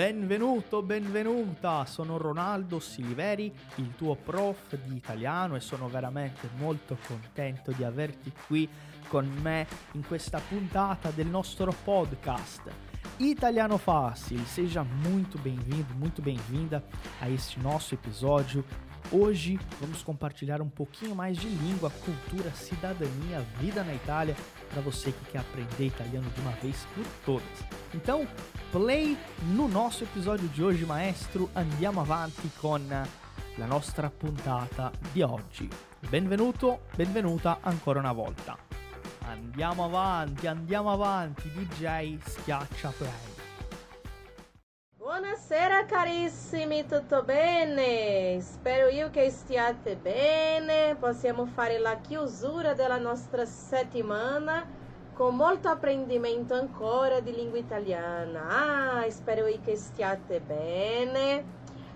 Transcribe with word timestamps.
Benvenuto, 0.00 0.80
benvenuta, 0.80 1.84
sono 1.84 2.16
Ronaldo 2.16 2.80
Siliveri, 2.80 3.52
il 3.74 3.94
tuo 3.96 4.14
prof 4.14 4.74
di 4.82 4.96
italiano 4.96 5.56
e 5.56 5.60
sono 5.60 5.90
veramente 5.90 6.48
molto 6.56 6.96
contento 7.06 7.70
di 7.72 7.84
averti 7.84 8.32
qui 8.46 8.66
con 9.08 9.26
me 9.42 9.66
in 9.92 10.06
questa 10.06 10.40
puntata 10.40 11.10
del 11.10 11.26
nostro 11.26 11.74
podcast. 11.84 12.62
Italiano 13.18 13.76
Fácil, 13.76 14.42
seja 14.46 14.82
muito 14.82 15.38
bem-vindo, 15.38 15.92
muito 15.92 16.22
bem-vinda 16.22 16.82
a 17.18 17.28
este 17.28 17.60
nosso 17.60 17.92
episódio. 17.92 18.64
Hoje 19.12 19.58
vamos 19.80 20.04
compartilhar 20.04 20.62
um 20.62 20.68
pouquinho 20.68 21.16
mais 21.16 21.36
de 21.36 21.48
língua, 21.48 21.90
cultura, 21.90 22.52
cidadania, 22.52 23.40
vida 23.58 23.82
na 23.82 23.92
Itália 23.92 24.36
para 24.72 24.80
você 24.80 25.10
que 25.10 25.32
quer 25.32 25.38
aprender 25.38 25.86
italiano 25.86 26.30
de 26.30 26.40
uma 26.40 26.52
vez 26.52 26.86
por 26.94 27.04
todas. 27.24 27.64
Então, 27.92 28.24
play 28.70 29.18
no 29.52 29.66
nosso 29.66 30.04
episódio 30.04 30.46
di 30.48 30.62
oggi, 30.62 30.86
maestro. 30.86 31.50
Andiamo 31.54 32.00
avanti 32.00 32.48
con 32.60 32.86
la 32.88 33.66
nostra 33.66 34.08
puntata 34.10 34.92
di 35.12 35.22
oggi. 35.22 35.68
Benvenuto, 36.08 36.82
benvenuta 36.94 37.58
ancora 37.62 37.98
una 37.98 38.12
volta. 38.12 38.56
Andiamo 39.22 39.86
avanti, 39.86 40.46
andiamo 40.46 40.92
avanti, 40.92 41.50
DJ 41.50 42.16
schiaccia 42.24 42.90
play. 42.96 43.39
Buonasera 45.10 45.86
carissimi, 45.86 46.86
tutto 46.86 47.24
bene? 47.24 48.40
Spero 48.40 48.86
io 48.86 49.10
che 49.10 49.28
stiate 49.30 49.96
bene. 49.96 50.94
Possiamo 50.94 51.46
fare 51.46 51.80
la 51.80 51.96
chiusura 51.96 52.74
della 52.74 52.96
nostra 52.96 53.44
settimana 53.44 54.64
con 55.12 55.34
molto 55.34 55.66
apprendimento 55.66 56.54
ancora 56.54 57.18
di 57.18 57.34
lingua 57.34 57.58
italiana. 57.58 59.00
Ah, 59.00 59.10
spero 59.10 59.46
che 59.64 59.74
stiate 59.74 60.38
bene. 60.38 61.44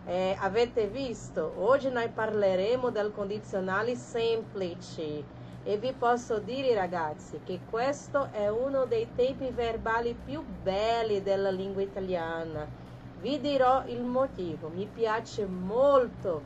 Eh, 0.07 0.37
avete 0.41 0.89
visto? 0.89 1.55
Oggi 1.59 1.91
noi 1.91 2.09
parleremo 2.09 2.91
del 2.91 3.13
condizionale 3.13 3.95
semplice 3.95 5.23
e 5.63 5.79
vi 5.79 5.93
posso 5.97 6.41
dire 6.41 6.75
ragazzi 6.75 7.39
che 7.45 7.61
questo 7.71 8.33
è 8.33 8.49
uno 8.49 8.87
dei 8.87 9.07
tempi 9.15 9.51
verbali 9.51 10.17
più 10.25 10.43
belli 10.43 11.23
della 11.23 11.51
lingua 11.51 11.81
italiana. 11.81 12.83
Vi 13.25 13.41
dirò 13.41 13.85
il 13.87 14.03
motivo, 14.03 14.69
mi 14.69 14.87
piace 14.87 15.47
molto 15.47 16.43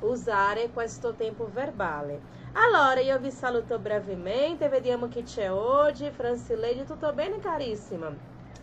usare 0.00 0.70
questo 0.70 1.14
tempo 1.14 1.48
verbale. 1.52 2.20
Allora, 2.54 2.98
io 2.98 3.16
vi 3.20 3.30
saluto 3.30 3.78
brevemente, 3.78 4.68
vediamo 4.68 5.06
chi 5.06 5.22
c'è 5.22 5.52
oggi. 5.52 6.10
Francilene, 6.10 6.84
tutto 6.84 7.12
bene 7.12 7.38
carissima? 7.38 8.12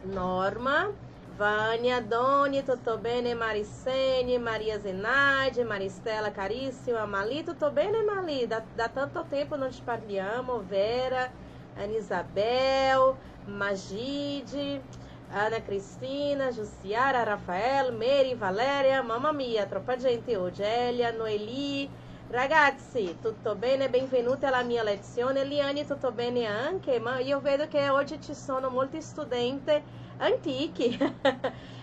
Norma, 0.02 0.92
Vânia, 1.38 2.02
Doni, 2.02 2.66
tutto 2.66 2.98
bene? 2.98 3.34
Maricene, 3.34 4.38
Maria 4.40 4.78
Zenaide, 4.82 5.64
Maristela, 5.64 6.32
carissima. 6.32 7.06
Mali, 7.06 7.46
tutto 7.46 7.72
bene 7.72 8.04
Mali? 8.04 8.46
Da, 8.46 8.62
da 8.76 8.90
tanto 8.90 9.24
tempo 9.30 9.56
não 9.56 9.70
te 9.70 9.82
parliamo. 9.86 10.62
Vera, 10.68 11.32
Ana 11.78 11.94
Isabel, 11.94 13.16
Magide, 13.46 14.82
Ana 15.36 15.64
Cristina, 15.64 16.52
Jussiara, 16.52 17.24
Rafael, 17.24 17.92
Mary, 17.92 18.36
Valéria, 18.36 19.02
mamma 19.02 19.32
mia, 19.32 19.66
troppa 19.66 19.96
gente 19.98 20.38
oggi. 20.38 20.62
Elia, 20.62 21.12
Noeli, 21.12 21.90
Ragazzi, 22.28 23.18
tutto 23.20 23.56
bene? 23.56 23.90
Benvenuti 23.90 24.46
alla 24.46 24.62
mia 24.62 24.84
lezione. 24.84 25.44
Liane, 25.44 25.86
tutto 25.86 26.12
bene 26.12 26.46
anche? 26.46 27.00
Ma 27.00 27.18
io 27.18 27.40
vedo 27.42 27.68
che 27.68 27.90
oggi 27.90 28.22
ci 28.22 28.36
sono 28.36 28.70
molti 28.70 29.02
studenti 29.02 29.84
antichi. 30.18 30.98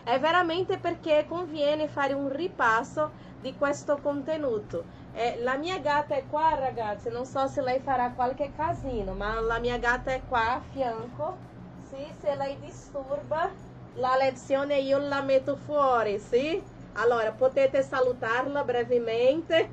È 0.04 0.18
veramente 0.20 0.78
perché 0.78 1.26
conviene 1.28 1.88
fare 1.88 2.12
un 2.12 2.28
ripasso 2.32 3.10
di 3.40 3.56
questo 3.56 3.98
contenuto. 4.00 4.84
Eh, 5.12 5.38
la 5.42 5.56
mia 5.56 5.78
gatta 5.78 6.14
è 6.14 6.24
qua, 6.28 6.54
ragazzi. 6.54 7.08
Non 7.10 7.26
so 7.26 7.48
se 7.48 7.62
lei 7.62 7.80
farà 7.80 8.12
qualche 8.12 8.52
casino, 8.54 9.12
ma 9.14 9.40
la 9.40 9.58
mia 9.58 9.76
gatta 9.78 10.12
è 10.12 10.22
qua 10.24 10.52
a 10.54 10.60
fianco. 10.60 11.49
Sì, 11.90 12.06
se 12.20 12.36
lei 12.36 12.56
disturba 12.60 13.50
la 13.94 14.14
lezione 14.14 14.78
io 14.78 14.98
la 14.98 15.22
metto 15.22 15.56
fuori, 15.56 16.20
sì? 16.20 16.62
Allora, 16.92 17.32
potete 17.32 17.82
salutarla 17.82 18.62
brevemente. 18.62 19.68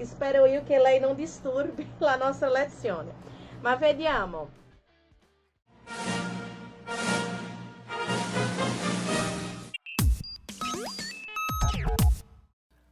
Spero 0.00 0.46
io 0.46 0.64
che 0.64 0.80
lei 0.80 0.98
non 0.98 1.14
disturbi 1.14 1.88
la 1.98 2.16
nostra 2.16 2.50
lezione. 2.50 3.12
Ma 3.60 3.76
vediamo. 3.76 4.48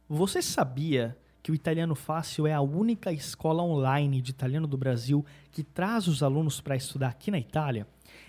Você 0.07 0.41
sabia 0.41 1.17
que 1.43 1.51
o 1.51 1.55
Italiano 1.55 1.95
Fácil 1.95 2.47
é 2.47 2.53
a 2.53 2.61
única 2.61 3.11
escola 3.11 3.61
online 3.61 4.21
de 4.21 4.31
italiano 4.31 4.67
do 4.67 4.77
Brasil 4.77 5.25
que 5.51 5.63
traz 5.63 6.07
os 6.07 6.23
alunos 6.23 6.61
para 6.61 6.77
estudar 6.77 7.09
aqui 7.09 7.29
na 7.29 7.39
Itália? 7.39 7.85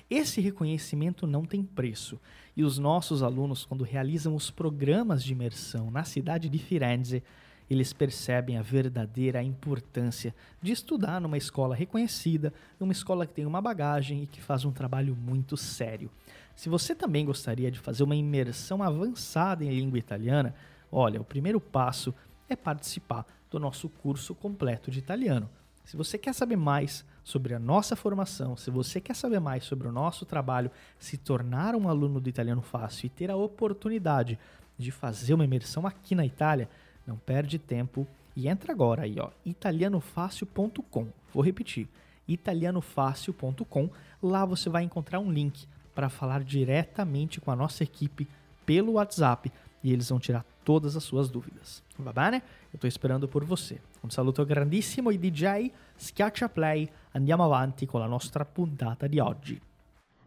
Esse 0.09 0.41
reconhecimento 0.41 1.27
não 1.27 1.45
tem 1.45 1.63
preço 1.63 2.21
e 2.57 2.65
os 2.65 2.79
nossos 2.79 3.23
alunos, 3.23 3.65
quando 3.65 3.85
realizam 3.85 4.35
os 4.35 4.51
programas 4.51 5.23
de 5.23 5.33
imersão 5.33 5.91
na 5.91 6.05
cidade 6.05 6.49
de 6.49 6.59
Firenze, 6.59 7.23
eles 7.71 7.93
percebem 7.93 8.59
a 8.59 8.63
verdadeira 8.63 9.43
importância 9.43 10.35
de 10.61 10.73
estudar 10.73 11.21
numa 11.21 11.39
escola 11.39 11.75
reconhecida, 11.75 12.53
numa 12.81 12.93
escola 12.93 13.27
que 13.27 13.33
tem 13.33 13.47
uma 13.47 13.63
bagagem 13.63 14.25
e 14.25 14.27
que 14.27 14.43
faz 14.43 14.65
um 14.65 14.73
trabalho 14.73 15.15
muito 15.15 15.57
sério. 15.57 16.11
Se 16.57 16.69
você 16.69 16.95
também 16.95 17.25
gostaria 17.25 17.71
de 17.71 17.79
fazer 17.79 18.03
uma 18.03 18.17
imersão 18.17 18.83
avançada 18.83 19.65
em 19.65 19.71
língua 19.71 19.99
italiana, 19.99 20.55
olha, 20.91 21.21
o 21.21 21.25
primeiro 21.25 21.61
passo 21.61 22.13
é 22.49 22.57
participar 22.57 23.25
do 23.49 23.61
nosso 23.61 23.89
curso 23.89 24.35
completo 24.35 24.91
de 24.91 24.99
italiano. 24.99 25.49
Se 25.85 25.97
você 25.97 26.19
quer 26.19 26.35
saber 26.35 26.57
mais 26.57 27.05
sobre 27.23 27.55
a 27.55 27.59
nossa 27.59 27.95
formação, 27.95 28.57
se 28.57 28.71
você 28.71 29.01
quer 29.01 29.15
saber 29.15 29.41
mais 29.41 29.65
sobre 29.65 29.87
o 29.87 29.93
nosso 29.93 30.25
trabalho, 30.25 30.71
se 30.99 31.17
tornar 31.17 31.75
um 31.75 31.89
aluno 31.89 32.21
do 32.21 32.29
Italiano 32.29 32.63
Fácil 32.63 33.07
e 33.07 33.11
ter 33.11 33.31
a 33.31 33.37
oportunidade 33.37 34.39
de 34.79 34.91
fazer 34.91 35.35
uma 35.35 35.45
imersão 35.45 35.87
aqui 35.87 36.15
na 36.15 36.25
Itália, 36.25 36.69
não 37.07 37.17
perde 37.17 37.59
tempo 37.59 38.07
e 38.35 38.49
entra 38.49 38.73
agora 38.73 39.03
aí, 39.03 39.17
ó, 39.19 39.31
italianofácil.com. 39.45 41.09
Vou 41.33 41.43
repetir, 41.43 41.89
italianofácil.com. 42.27 43.91
Lá 44.23 44.45
você 44.45 44.69
vai 44.69 44.83
encontrar 44.83 45.21
um 45.21 45.31
link 45.31 45.67
para 45.95 46.09
falar 46.09 46.43
diretamente 46.43 47.41
com 47.41 47.51
a 47.51 47.57
nossa 47.57 47.83
equipe 47.83 48.27
pelo 48.65 48.93
WhatsApp 48.93 49.53
e 49.83 49.93
eles 49.93 50.09
vão 50.09 50.19
tirar 50.19 50.45
todas 50.71 50.95
as 50.95 51.03
suas 51.03 51.29
dúvidas. 51.29 51.83
Va 51.99 52.13
bene? 52.13 52.45
Eu 52.73 52.77
estou 52.77 52.87
esperando 52.87 53.27
por 53.27 53.45
você. 53.45 53.81
Un 54.05 54.11
saluto 54.11 54.47
grandissimo 54.47 55.09
ai 55.09 55.19
DJ, 55.19 55.73
schiaccia 55.97 56.49
play, 56.49 56.89
andiamo 57.13 57.43
avanti 57.43 57.87
con 57.87 58.01
la 58.01 58.07
nostra 58.07 58.45
puntata 58.45 59.09
di 59.09 59.19
oggi. 59.19 59.61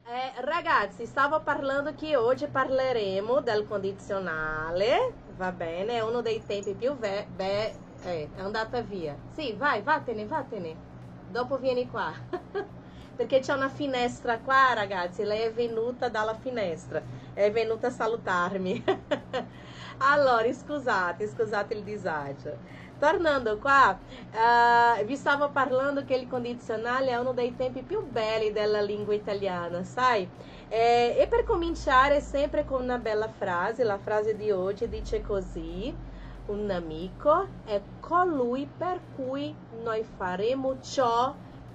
Eh, 0.06 0.42
ragazzi, 0.42 1.06
stavo 1.06 1.40
parlando 1.40 1.96
che 1.96 2.18
oggi 2.18 2.48
parleremo 2.48 3.40
del 3.40 3.66
condizionale, 3.66 5.14
va 5.38 5.54
bene? 5.54 5.94
È 5.94 6.02
uno 6.02 6.20
dei 6.20 6.44
tempi 6.46 6.74
più 6.74 6.94
ve- 6.98 7.26
be- 7.34 7.74
eh, 8.04 8.30
è 8.36 8.42
andata 8.42 8.82
via. 8.82 9.16
Sì, 9.34 9.54
vai, 9.54 9.82
vattene, 9.82 10.26
vattene. 10.26 10.76
Dopo 11.32 11.58
vieni 11.58 11.88
qua. 11.90 12.12
Perché 13.16 13.40
c'è 13.40 13.54
una 13.54 13.70
finestra 13.70 14.40
qua, 14.40 14.74
ragazzi. 14.74 15.24
Lei 15.24 15.42
è 15.42 15.54
venuta 15.54 16.10
dalla 16.10 16.36
finestra. 16.36 17.02
È 17.34 17.52
venuta 17.52 17.88
a 17.88 17.92
salutarmi. 17.92 18.84
allora, 20.00 20.52
scusate, 20.52 21.28
scusate 21.28 21.74
il 21.74 21.84
disagio. 21.84 22.82
Tornando 22.98 23.58
qua, 23.58 23.98
uh, 24.00 25.04
vi 25.04 25.16
stavo 25.16 25.50
parlando 25.50 26.06
che 26.06 26.16
il 26.16 26.28
condizionale 26.28 27.10
è 27.10 27.18
uno 27.18 27.34
dei 27.34 27.54
tempi 27.56 27.82
più 27.82 28.02
belli 28.02 28.52
della 28.54 28.82
lingua 28.82 29.14
italiana, 29.14 29.84
sai? 29.84 30.28
E, 30.70 31.16
e 31.18 31.28
per 31.28 31.44
cominciare 31.44 32.22
sempre 32.22 32.64
con 32.64 32.82
una 32.82 32.98
bella 32.98 33.28
frase, 33.28 33.84
la 33.84 33.98
frase 33.98 34.38
di 34.38 34.52
oggi 34.52 34.88
dice 34.88 35.22
così, 35.22 35.94
un 36.46 36.70
amico 36.70 37.48
è 37.66 37.82
colui 38.00 38.70
per 38.78 39.00
cui 39.16 39.54
noi 39.84 40.04
faremo 40.04 40.80
ciò 40.82 41.34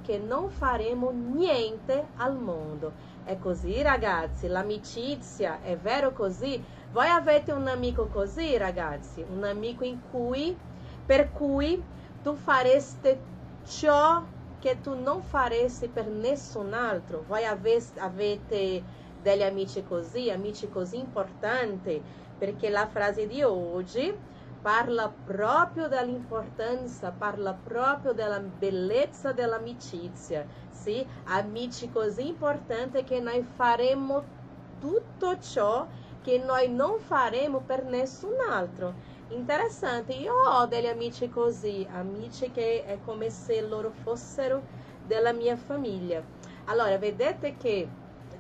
che 0.09 0.17
non 0.17 0.49
faremo 0.49 1.11
niente 1.11 2.07
al 2.17 2.35
mondo. 2.35 2.93
È 3.25 3.39
così 3.39 3.83
ragazzi, 3.83 4.47
l'amicizia 4.47 5.61
è 5.61 5.77
vero 5.77 6.13
così? 6.13 6.65
Voi 6.93 7.09
avete 7.09 7.53
un 7.53 7.69
amico 7.69 8.07
così 8.07 8.57
ragazzi? 8.57 9.23
Un 9.31 9.45
amico 9.45 9.85
in 9.85 9.99
cui 10.11 10.57
per 11.05 11.31
cui 11.31 11.83
tu 12.23 12.35
faresti 12.37 13.19
ciò 13.67 14.23
che 14.59 14.81
tu 14.81 14.99
non 14.99 15.21
faresti 15.21 15.89
per 15.89 16.07
nessun 16.07 16.73
altro. 16.73 17.25
Voi 17.29 17.45
avete 17.45 18.83
degli 19.21 19.43
amici 19.43 19.85
così, 19.87 20.31
amici 20.31 20.71
così 20.71 20.97
importanti, 20.97 22.03
perché 22.39 22.71
la 22.71 22.87
frase 22.87 23.27
di 23.27 23.43
oggi 23.43 24.11
parla 24.61 25.09
proprio 25.11 25.89
dell'importanza, 25.89 27.13
parla 27.13 27.55
proprio 27.55 28.13
della 28.13 28.41
bellezza 28.41 29.33
dell'amicizia, 29.33 30.47
sì? 30.69 31.09
Amici 31.25 31.89
così 31.89 32.27
importanti 32.29 33.05
che 33.05 33.21
noi 33.21 33.43
faremo 33.43 34.37
tutto 34.79 35.39
ciò 35.39 35.89
che 36.21 36.39
nós 36.39 36.67
non 36.69 36.99
faremo 36.99 37.63
per 37.65 37.85
nessun 37.85 38.35
altro. 38.51 38.97
Interessante, 39.29 40.13
io 40.15 40.33
ho 40.35 40.67
degli 40.67 40.87
amici 40.87 41.29
così, 41.29 41.87
amici 41.89 42.51
che 42.51 42.85
è 42.85 43.01
come 43.01 43.31
se 43.31 43.61
loro 43.63 43.91
fossero 43.91 44.67
della 45.01 45.33
mia 45.33 45.57
famiglia. 45.57 46.23
Allora, 46.65 46.99
vedete 46.99 47.57
che 47.57 47.98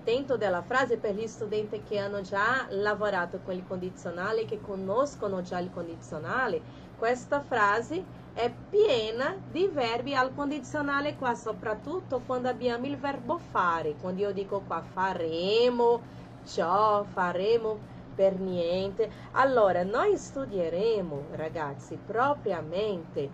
dentro 0.09 0.39
della 0.39 0.63
frase 0.63 0.97
per 0.97 1.15
gli 1.15 1.27
studenti 1.27 1.83
che 1.83 1.99
hanno 1.99 2.23
già 2.23 2.67
lavorato 2.71 3.41
con 3.45 3.53
il 3.53 3.67
condizionale, 3.69 4.47
che 4.47 4.59
conoscono 4.59 5.43
già 5.43 5.59
il 5.59 5.71
condizionale, 5.71 6.63
questa 6.97 7.43
frase 7.43 8.03
è 8.33 8.51
piena 8.71 9.37
di 9.51 9.69
verbi 9.71 10.15
al 10.15 10.35
condizionale 10.35 11.15
qua, 11.17 11.35
soprattutto 11.35 12.23
quando 12.25 12.49
abbiamo 12.49 12.87
il 12.87 12.97
verbo 12.97 13.37
fare. 13.37 13.97
Quando 14.01 14.23
io 14.23 14.33
dico 14.33 14.63
qua 14.67 14.81
faremo, 14.81 16.01
ciò, 16.47 17.05
faremo 17.05 17.79
per 18.15 18.39
niente. 18.39 19.11
Allora, 19.33 19.83
noi 19.83 20.17
studieremo, 20.17 21.27
ragazzi, 21.33 21.99
propriamente 22.03 23.29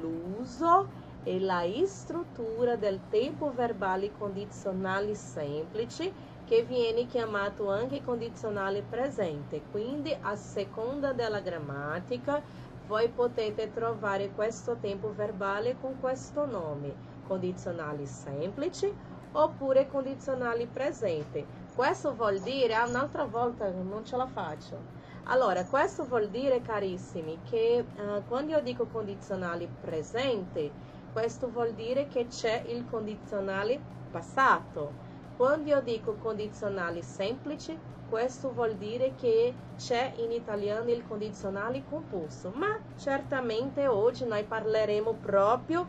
l'uso 0.00 1.04
e 1.26 1.40
la 1.40 1.64
struttura 1.86 2.76
del 2.76 3.00
tempo 3.10 3.52
verbale 3.52 4.12
condizionale 4.16 5.16
semplice 5.16 6.12
che 6.44 6.62
viene 6.62 7.08
chiamato 7.08 7.68
anche 7.68 8.04
condizionale 8.04 8.82
presente. 8.88 9.60
Quindi, 9.72 10.16
a 10.20 10.36
seconda 10.36 11.12
della 11.12 11.40
grammatica, 11.40 12.40
voi 12.86 13.08
potete 13.08 13.72
trovare 13.72 14.30
questo 14.30 14.76
tempo 14.80 15.12
verbale 15.12 15.76
con 15.80 15.98
questo 15.98 16.46
nome, 16.46 16.94
condizionale 17.26 18.06
semplice 18.06 18.94
oppure 19.32 19.88
condizionale 19.88 20.68
presente. 20.68 21.44
Questo 21.74 22.14
vuol 22.14 22.38
dire, 22.38 22.74
ah, 22.74 22.86
un'altra 22.86 23.24
volta 23.24 23.68
non 23.68 24.04
ce 24.04 24.16
la 24.16 24.26
faccio. 24.26 24.94
Allora, 25.24 25.64
questo 25.64 26.06
vuol 26.06 26.28
dire, 26.28 26.62
carissimi, 26.62 27.40
che 27.50 27.84
uh, 27.96 28.22
quando 28.28 28.52
io 28.52 28.60
dico 28.60 28.86
condizionale 28.86 29.68
presente, 29.80 30.94
questo 31.16 31.48
vuol 31.48 31.72
dire 31.72 32.08
che 32.08 32.26
c'è 32.26 32.64
il 32.66 32.84
condizionale 32.90 33.80
passato. 34.10 34.92
Quando 35.38 35.70
io 35.70 35.80
dico 35.80 36.12
condizionale 36.16 37.00
semplice, 37.00 37.74
questo 38.10 38.52
vuol 38.52 38.74
dire 38.74 39.14
che 39.18 39.54
c'è 39.78 40.12
in 40.18 40.30
italiano 40.30 40.90
il 40.90 41.02
condizionale 41.08 41.82
composto. 41.88 42.52
Ma 42.54 42.66
certamente 42.98 43.86
oggi 43.86 44.26
noi 44.26 44.44
parleremo 44.44 45.14
proprio 45.14 45.86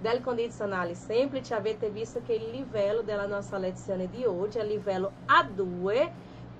del 0.00 0.20
condizionale 0.20 0.96
semplice, 0.96 1.54
avete 1.54 1.88
visto 1.90 2.20
che 2.26 2.32
il 2.32 2.50
livello 2.50 3.02
della 3.02 3.26
nostra 3.26 3.58
lezione 3.58 4.08
di 4.08 4.24
oggi 4.24 4.58
è 4.58 4.64
livello 4.64 5.12
A2, 5.28 6.10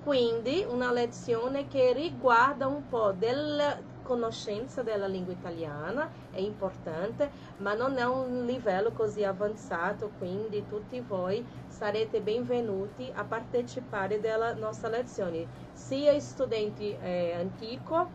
quindi 0.05 0.65
una 0.65 0.93
lezione 0.93 1.67
che 1.67 1.91
riguarda 1.91 2.65
un 2.65 2.87
po' 2.87 3.11
della 3.11 3.77
conoscenza 4.05 4.83
della 4.83 5.07
lingua 5.07 5.33
italiana, 5.33 6.07
è 6.29 6.39
importante, 6.39 7.29
ma 7.57 7.73
non 7.73 7.97
è 7.97 8.05
un 8.05 8.45
livello 8.45 8.91
così 8.91 9.23
avanzato, 9.23 10.11
quindi 10.19 10.63
tutti 10.69 10.99
voi 10.99 11.43
sarete 11.67 12.21
benvenuti 12.21 13.11
a 13.13 13.23
partecipare 13.25 14.19
della 14.19 14.53
nostra 14.53 14.89
lezione, 14.89 15.47
sia 15.73 16.17
studente 16.19 16.99
eh, 16.99 17.33
antico 17.33 18.07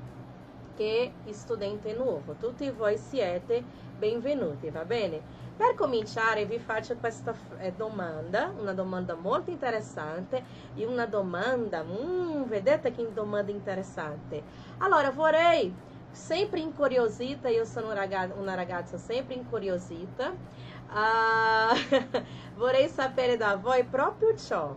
che 0.76 1.12
studente 1.30 1.92
nuovo. 1.92 2.34
Tutti 2.34 2.70
voi 2.70 2.96
siete 2.96 3.62
benvenuti, 3.98 4.70
va 4.70 4.84
bene? 4.84 5.48
Per 5.60 5.74
cominciare 5.74 6.46
vi 6.46 6.58
faccio 6.58 6.96
questa 6.96 7.34
eh, 7.58 7.72
domanda, 7.72 8.50
una 8.58 8.72
domanda 8.72 9.14
molto 9.14 9.50
interessante 9.50 10.42
e 10.74 10.86
una 10.86 11.04
domanda, 11.04 11.84
mm, 11.84 12.44
vedete 12.44 12.92
che 12.92 13.12
domanda 13.12 13.50
interessante. 13.52 14.42
Allora 14.78 15.10
vorrei, 15.10 15.70
sempre 16.10 16.60
incuriosita, 16.60 17.50
io 17.50 17.66
sono 17.66 17.90
una 17.90 17.96
ragazza, 17.96 18.34
una 18.36 18.54
ragazza 18.54 18.96
sempre 18.96 19.34
incuriosita, 19.34 20.30
uh, 20.30 22.16
vorrei 22.56 22.88
sapere 22.88 23.36
da 23.36 23.56
voi 23.56 23.84
proprio 23.84 24.34
ciò. 24.38 24.74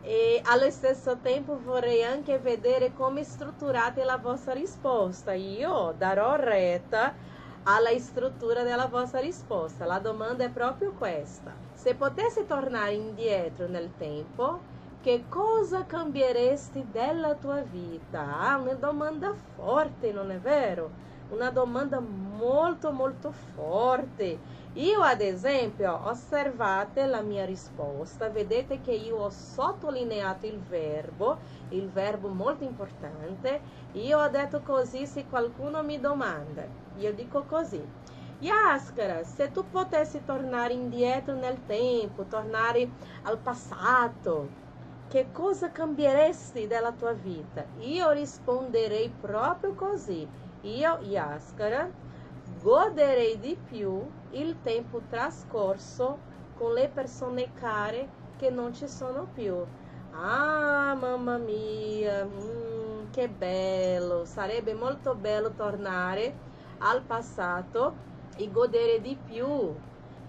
E 0.00 0.40
allo 0.46 0.70
stesso 0.70 1.18
tempo 1.18 1.60
vorrei 1.62 2.02
anche 2.02 2.38
vedere 2.38 2.94
come 2.94 3.22
strutturate 3.22 4.02
la 4.02 4.16
vostra 4.16 4.54
risposta. 4.54 5.34
Io 5.34 5.92
darò 5.98 6.36
retta 6.36 7.34
alla 7.68 7.96
struttura 7.98 8.62
della 8.62 8.86
vostra 8.86 9.20
risposta. 9.20 9.84
La 9.86 9.98
domanda 9.98 10.44
è 10.44 10.50
proprio 10.50 10.92
questa. 10.92 11.52
Se 11.72 11.94
potessi 11.94 12.44
tornare 12.46 12.92
indietro 12.94 13.66
nel 13.66 13.90
tempo, 13.96 14.60
che 15.00 15.24
cosa 15.28 15.84
cambieresti 15.84 16.90
della 16.90 17.34
tua 17.34 17.62
vita? 17.62 18.38
Ah, 18.40 18.56
una 18.56 18.74
domanda 18.74 19.34
forte, 19.34 20.12
non 20.12 20.30
è 20.30 20.38
vero? 20.38 20.90
Una 21.28 21.50
domanda 21.50 21.98
molto 22.00 22.92
molto 22.92 23.32
forte. 23.32 24.38
Io 24.76 25.00
ad 25.00 25.22
esempio, 25.22 26.06
osservate 26.06 27.06
la 27.06 27.22
mia 27.22 27.46
risposta, 27.46 28.28
vedete 28.28 28.82
che 28.82 28.92
io 28.92 29.16
ho 29.16 29.30
sottolineato 29.30 30.44
il 30.44 30.60
verbo, 30.60 31.38
il 31.70 31.88
verbo 31.88 32.28
molto 32.28 32.62
importante. 32.64 33.62
Io 33.92 34.18
ho 34.18 34.28
detto 34.28 34.60
così 34.60 35.06
se 35.06 35.24
qualcuno 35.24 35.82
mi 35.82 35.98
domanda. 35.98 36.62
Io 36.98 37.14
dico 37.14 37.44
così. 37.44 37.80
Yaskara, 38.38 39.24
se 39.24 39.50
tu 39.50 39.66
potessi 39.70 40.22
tornare 40.22 40.74
indietro 40.74 41.34
nel 41.34 41.64
tempo, 41.64 42.26
tornare 42.26 42.90
al 43.22 43.38
passato, 43.38 44.46
che 45.08 45.30
cosa 45.32 45.72
cambieresti 45.72 46.66
della 46.66 46.92
tua 46.92 47.14
vita? 47.14 47.64
Io 47.78 48.10
risponderei 48.10 49.08
proprio 49.08 49.74
così. 49.74 50.28
Io, 50.60 50.98
Yaskara, 51.00 51.88
goderei 52.60 53.38
di 53.38 53.56
più 53.56 54.02
il 54.40 54.56
tempo 54.62 55.00
trascorso 55.08 56.18
con 56.56 56.72
le 56.72 56.88
persone 56.88 57.52
care 57.54 58.08
che 58.36 58.50
non 58.50 58.74
ci 58.74 58.88
sono 58.88 59.26
più. 59.32 59.54
Ah, 60.12 60.94
mamma 60.98 61.36
mia, 61.38 62.24
mm, 62.24 63.10
che 63.10 63.28
bello! 63.28 64.24
Sarebbe 64.24 64.74
molto 64.74 65.14
bello 65.14 65.52
tornare 65.52 66.34
al 66.78 67.02
passato 67.02 67.94
e 68.36 68.50
godere 68.50 69.00
di 69.00 69.16
più 69.16 69.74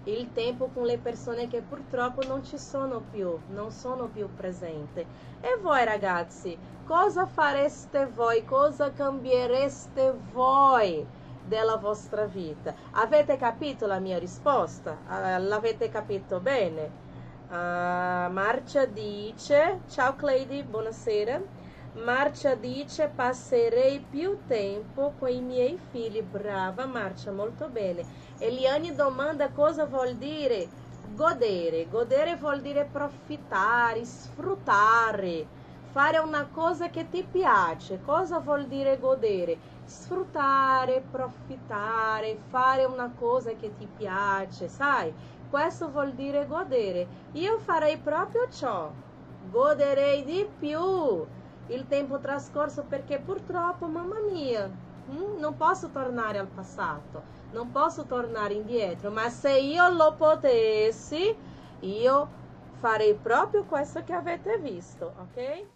il 0.04 0.32
tempo 0.32 0.68
con 0.72 0.84
le 0.84 0.98
persone 0.98 1.48
che 1.48 1.60
purtroppo 1.60 2.22
non 2.26 2.42
ci 2.44 2.56
sono 2.58 3.02
più, 3.10 3.38
non 3.48 3.70
sono 3.70 4.06
più 4.06 4.28
presenti. 4.34 5.00
E 5.00 5.58
voi 5.60 5.84
ragazzi, 5.84 6.56
cosa 6.84 7.26
fareste 7.26 8.06
voi? 8.06 8.44
Cosa 8.44 8.92
cambiereste 8.92 10.14
voi? 10.32 11.06
Della 11.48 11.76
vostra 11.76 12.26
vita. 12.26 12.74
Avete 12.92 13.36
capito 13.36 13.86
la 13.86 13.98
mia 13.98 14.18
risposta? 14.18 14.92
Uh, 15.08 15.42
l'avete 15.42 15.88
capito 15.88 16.38
bene? 16.38 17.06
Uh, 17.48 18.30
Marcia 18.30 18.84
dice, 18.84 19.80
ciao 19.88 20.14
Clady, 20.14 20.62
buonasera. 20.62 21.40
Marcia 21.94 22.54
dice 22.54 23.10
passerei 23.12 23.98
più 23.98 24.40
tempo 24.46 25.14
con 25.18 25.30
i 25.30 25.40
miei 25.40 25.78
figli. 25.90 26.22
Brava 26.22 26.84
Marcia, 26.84 27.32
molto 27.32 27.68
bene. 27.68 28.04
Eliane 28.38 28.94
domanda 28.94 29.50
cosa 29.50 29.86
vuol 29.86 30.14
dire 30.14 30.68
godere. 31.08 31.88
Godere 31.88 32.36
vuol 32.36 32.60
dire 32.60 32.80
approfittare, 32.80 34.04
sfruttare 34.04 35.66
fare 35.90 36.18
una 36.18 36.46
cosa 36.46 36.90
che 36.90 37.08
ti 37.08 37.24
piace. 37.24 38.00
Cosa 38.00 38.38
vuol 38.38 38.66
dire 38.66 38.98
godere? 38.98 39.58
Sfruttare, 39.88 40.98
approfittare, 40.98 42.38
fare 42.50 42.84
una 42.84 43.10
cosa 43.18 43.52
che 43.52 43.74
ti 43.74 43.88
piace, 43.96 44.68
sai? 44.68 45.10
Questo 45.48 45.90
vuol 45.90 46.12
dire 46.12 46.46
godere. 46.46 47.06
Io 47.32 47.58
farei 47.58 47.96
proprio 47.96 48.50
ciò. 48.50 48.92
Goderei 49.50 50.24
di 50.24 50.46
più 50.58 51.26
il 51.68 51.86
tempo 51.88 52.18
trascorso 52.18 52.84
perché 52.84 53.18
purtroppo, 53.18 53.86
mamma 53.86 54.20
mia, 54.30 54.66
hm, 54.66 55.38
non 55.38 55.56
posso 55.56 55.88
tornare 55.88 56.36
al 56.36 56.48
passato, 56.48 57.22
non 57.52 57.70
posso 57.70 58.04
tornare 58.04 58.52
indietro, 58.52 59.10
ma 59.10 59.30
se 59.30 59.58
io 59.58 59.88
lo 59.88 60.14
potessi, 60.18 61.34
io 61.80 62.28
farei 62.78 63.14
proprio 63.14 63.64
questo 63.64 64.04
che 64.04 64.12
avete 64.12 64.58
visto, 64.58 65.14
ok? 65.18 65.66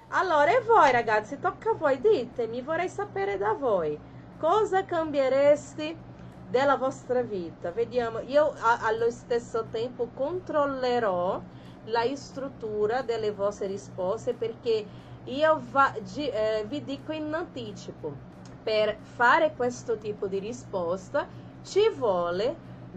Allora, 0.08 0.56
e 0.56 0.60
voi 0.60 0.92
ragazzi, 0.92 1.40
tocca 1.40 1.70
a 1.70 1.74
voi, 1.74 2.00
ditemi, 2.00 2.62
vorrei 2.62 2.88
sapere 2.88 3.36
da 3.36 3.52
voi, 3.52 3.98
cosa 4.38 4.84
cambieresti 4.84 5.96
della 6.48 6.76
vostra 6.76 7.22
vita? 7.22 7.72
Vediamo, 7.72 8.20
io 8.20 8.54
a, 8.56 8.86
allo 8.86 9.10
stesso 9.10 9.66
tempo 9.72 10.10
controllerò 10.14 11.42
la 11.86 12.16
struttura 12.16 13.02
delle 13.02 13.32
vostre 13.32 13.66
risposte 13.66 14.34
perché 14.34 14.86
io 15.24 15.62
va, 15.70 15.92
gi, 16.00 16.28
eh, 16.28 16.64
vi 16.68 16.84
dico 16.84 17.12
in 17.12 17.32
anticipo, 17.34 18.32
per 18.62 18.96
fare 19.00 19.54
questo 19.54 19.98
tipo 19.98 20.26
di 20.26 20.38
risposta 20.38 21.26
ci 21.64 21.90
vuole 21.96 22.54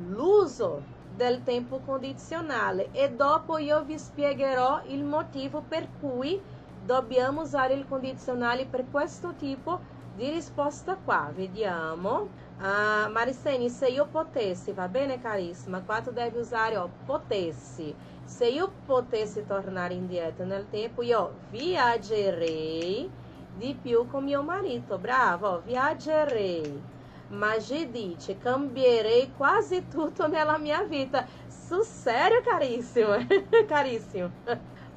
l'uso 0.10 0.96
del 1.16 1.42
tempo 1.44 1.80
condizionale 1.80 2.90
e 2.92 3.12
dopo 3.12 3.58
io 3.58 3.84
vi 3.84 3.98
spiegherò 3.98 4.82
il 4.86 5.04
motivo 5.04 5.64
per 5.68 5.88
cui 6.00 6.40
dobbiamo 6.86 7.42
usare 7.42 7.74
il 7.74 7.88
condizionale 7.88 8.66
per 8.66 8.86
questo 8.92 9.34
tipo 9.36 9.80
di 10.16 10.30
risposta 10.30 10.96
qua. 10.96 11.32
Vediamo. 11.34 12.46
Uh, 12.60 13.12
Maricene, 13.12 13.70
se 13.70 13.88
io 13.88 14.08
potessi, 14.08 14.72
va 14.72 14.88
bene 14.88 15.22
carissima, 15.22 15.82
qua 15.82 16.02
tu 16.02 16.12
devi 16.12 16.38
usare 16.38 16.76
ó, 16.78 16.90
potessi. 17.06 17.94
Se 18.24 18.48
io 18.48 18.72
potessi 18.86 19.46
tornare 19.46 19.94
indietro 19.94 20.44
nel 20.44 20.68
tempo, 20.70 21.02
io 21.02 21.34
viaggerei 21.52 23.10
di 23.56 23.78
più 23.80 24.08
con 24.08 24.24
mio 24.24 24.42
marito. 24.42 24.98
Bravo, 24.98 25.62
viaggerei. 25.66 26.96
Magidite, 27.30 28.36
cambierei 28.36 29.30
quase 29.38 29.82
tudo 29.82 30.28
nella 30.28 30.58
minha 30.58 30.84
vida. 30.84 31.28
Su 31.50 31.84
sério, 31.84 32.42
caríssimo. 32.44 33.10
caríssimo. 33.68 34.32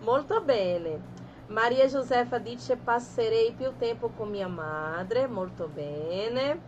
Muito 0.01 0.41
bem. 0.41 1.03
Maria 1.49 1.89
Josefa 1.89 2.39
dice 2.39 2.77
passerei 2.77 3.53
più 3.53 3.73
tempo 3.73 4.09
com 4.11 4.27
minha 4.27 4.49
madre. 4.49 5.27
Muito 5.27 5.67
bem. 5.69 6.61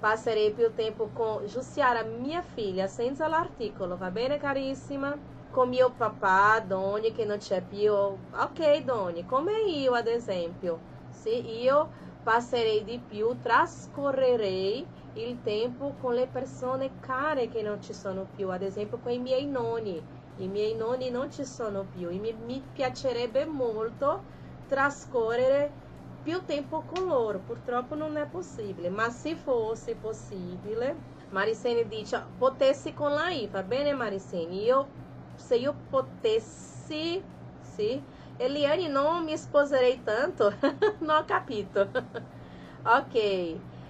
Passerei 0.00 0.52
più 0.52 0.70
tempo 0.72 1.08
com 1.14 1.46
Jussiara, 1.46 2.04
minha 2.04 2.42
filha, 2.42 2.86
senza 2.86 3.26
l'articolo. 3.26 3.96
Va 3.96 4.10
bene, 4.10 4.38
caríssima? 4.38 5.18
Com 5.52 5.64
meu 5.64 5.90
papá, 5.90 6.58
Doni, 6.60 7.12
que 7.12 7.24
não 7.24 7.38
c'è 7.38 7.62
più. 7.62 7.94
Ok, 7.94 8.82
Doni. 8.84 9.24
Come 9.24 9.52
eu, 9.82 9.94
ad 9.94 10.06
exemplo, 10.06 10.78
Se 11.10 11.30
eu 11.64 11.88
passerei 12.26 12.82
di 12.84 12.98
più, 13.04 13.38
trascorrerei 13.40 14.90
il 15.12 15.40
tempo 15.42 15.96
con 15.96 16.14
le 16.14 16.28
persone 16.28 16.96
care 16.98 17.48
che 17.48 17.62
non 17.62 17.80
ci 17.80 17.92
sono 17.94 18.26
più, 18.28 18.50
ad 18.50 18.62
esempio 18.62 18.98
con 18.98 19.12
i 19.12 19.18
miei 19.20 19.46
nonni 19.46 20.04
i 20.38 20.48
miei 20.48 20.74
nonni 20.74 21.08
non 21.10 21.30
ci 21.30 21.44
sono 21.46 21.86
più 21.88 22.10
e 22.10 22.18
mi, 22.18 22.32
mi 22.34 22.68
piacerebbe 22.70 23.46
molto 23.46 24.26
trascorrere 24.66 25.78
più 26.20 26.44
tempo 26.44 26.84
con 26.84 27.04
loro. 27.06 27.42
Purtroppo 27.42 27.94
non 27.94 28.16
è 28.16 28.28
possibile, 28.28 28.90
ma 28.90 29.08
se 29.10 29.36
fosse 29.36 29.96
possibile, 29.96 31.04
Maricene 31.30 31.86
dice, 31.86 32.32
potessi 32.36 32.92
con 32.92 33.12
la 33.12 33.30
I, 33.30 33.48
va 33.48 33.62
bene 33.62 33.92
Maricene? 33.94 34.54
Io, 34.56 34.92
se 35.34 35.56
io 35.56 35.84
potessi, 35.88 37.26
sì, 37.58 38.06
Eliane, 38.38 38.88
non 38.88 39.24
mi 39.24 39.36
sposerei 39.36 40.02
tanto, 40.02 40.46
ho 41.06 41.24
capito. 41.26 41.90
ok. 42.84 43.14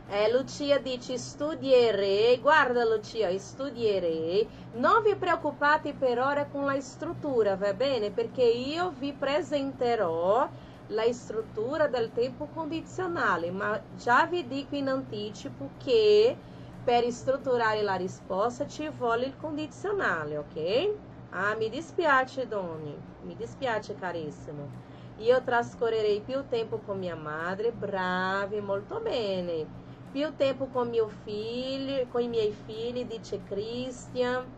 Eh, 0.08 0.30
Lucia 0.32 0.78
dice 0.78 1.18
studierei, 1.18 2.38
guarda 2.40 2.84
Lucia, 2.84 3.36
studierei. 3.38 4.48
Non 4.72 5.02
vi 5.04 5.16
preoccupate 5.16 5.94
per 5.94 6.18
ora 6.18 6.46
con 6.48 6.64
la 6.64 6.80
struttura, 6.80 7.56
va 7.56 7.74
bene? 7.74 8.12
Perché 8.12 8.42
io 8.44 8.92
vi 8.92 9.12
presenterò 9.14 10.48
la 10.86 11.12
struttura 11.12 11.88
del 11.88 12.12
tempo 12.12 12.48
condizionale, 12.48 13.50
ma 13.50 13.84
già 13.90 14.26
vi 14.26 14.46
dico 14.46 14.76
in 14.76 14.88
anticipo 14.88 15.74
che 15.76 16.40
per 16.82 17.10
strutturare 17.10 17.82
la 17.82 17.94
risposta 17.96 18.66
ci 18.66 18.88
vuole 18.90 19.26
il 19.26 19.36
condizionale, 19.36 20.36
ok? 20.36 20.98
Ah, 21.30 21.54
mi 21.56 21.68
dispiace, 21.68 22.46
Doni, 22.48 23.04
mi 23.20 23.34
dispiace, 23.36 23.94
carissimo. 23.94 24.72
Io 25.16 25.42
trascorrerei 25.42 26.22
più 26.22 26.46
tempo 26.48 26.80
con 26.80 26.98
mia 26.98 27.14
madre, 27.16 27.72
bravi, 27.72 28.60
molto 28.60 29.00
bene 29.00 29.70
più 30.08 30.34
tempo 30.34 30.68
com 30.68 30.88
meu 30.88 31.08
filho, 31.08 32.06
com 32.08 32.20
i 32.20 32.28
miei 32.28 32.52
figli, 32.52 33.04
dice 33.06 33.42
Christian. 33.42 34.50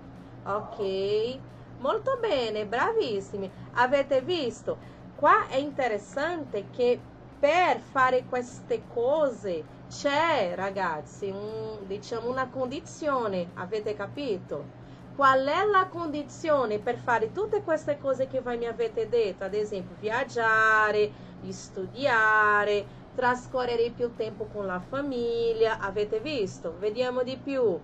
Ok. 0.45 1.43
Molto 1.79 2.19
bene, 2.21 2.67
bravissimi. 2.67 3.53
Avete 3.73 4.21
visto? 4.23 4.81
Qua 5.15 5.49
è 5.49 5.57
interessante 5.57 6.71
che 6.71 7.09
per 7.39 7.81
fare 7.81 8.25
queste 8.25 8.87
cose 8.87 9.85
c'è, 9.89 10.55
ragazzi, 10.55 11.29
un, 11.31 11.85
diciamo 11.87 12.29
una 12.29 12.49
condizione. 12.51 13.51
Avete 13.55 13.95
capito? 13.95 14.78
Qual 15.19 15.45
è 15.47 15.65
la 15.65 15.89
condizione 15.89 16.79
per 16.79 16.97
fare 16.97 17.33
tutte 17.33 17.65
queste 17.65 17.99
cose 17.99 18.29
che 18.29 18.41
voi 18.41 18.57
mi 18.57 18.67
avete 18.67 19.09
detto? 19.09 19.43
Ad 19.43 19.53
esempio, 19.53 19.97
viaggiare, 19.99 21.11
studiare, 21.49 22.87
trascorrere 23.17 23.91
più 23.91 24.15
tempo 24.15 24.45
con 24.45 24.65
la 24.65 24.79
famiglia, 24.79 25.81
avete 25.81 26.21
visto? 26.21 26.77
Vediamo 26.79 27.25
di 27.25 27.37
più. 27.37 27.77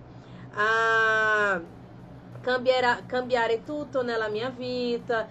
Ah, 0.53 1.59
cambiare, 2.39 3.03
cambiare 3.05 3.65
tutto 3.65 4.01
nella 4.01 4.29
mia 4.29 4.49
vita, 4.49 5.27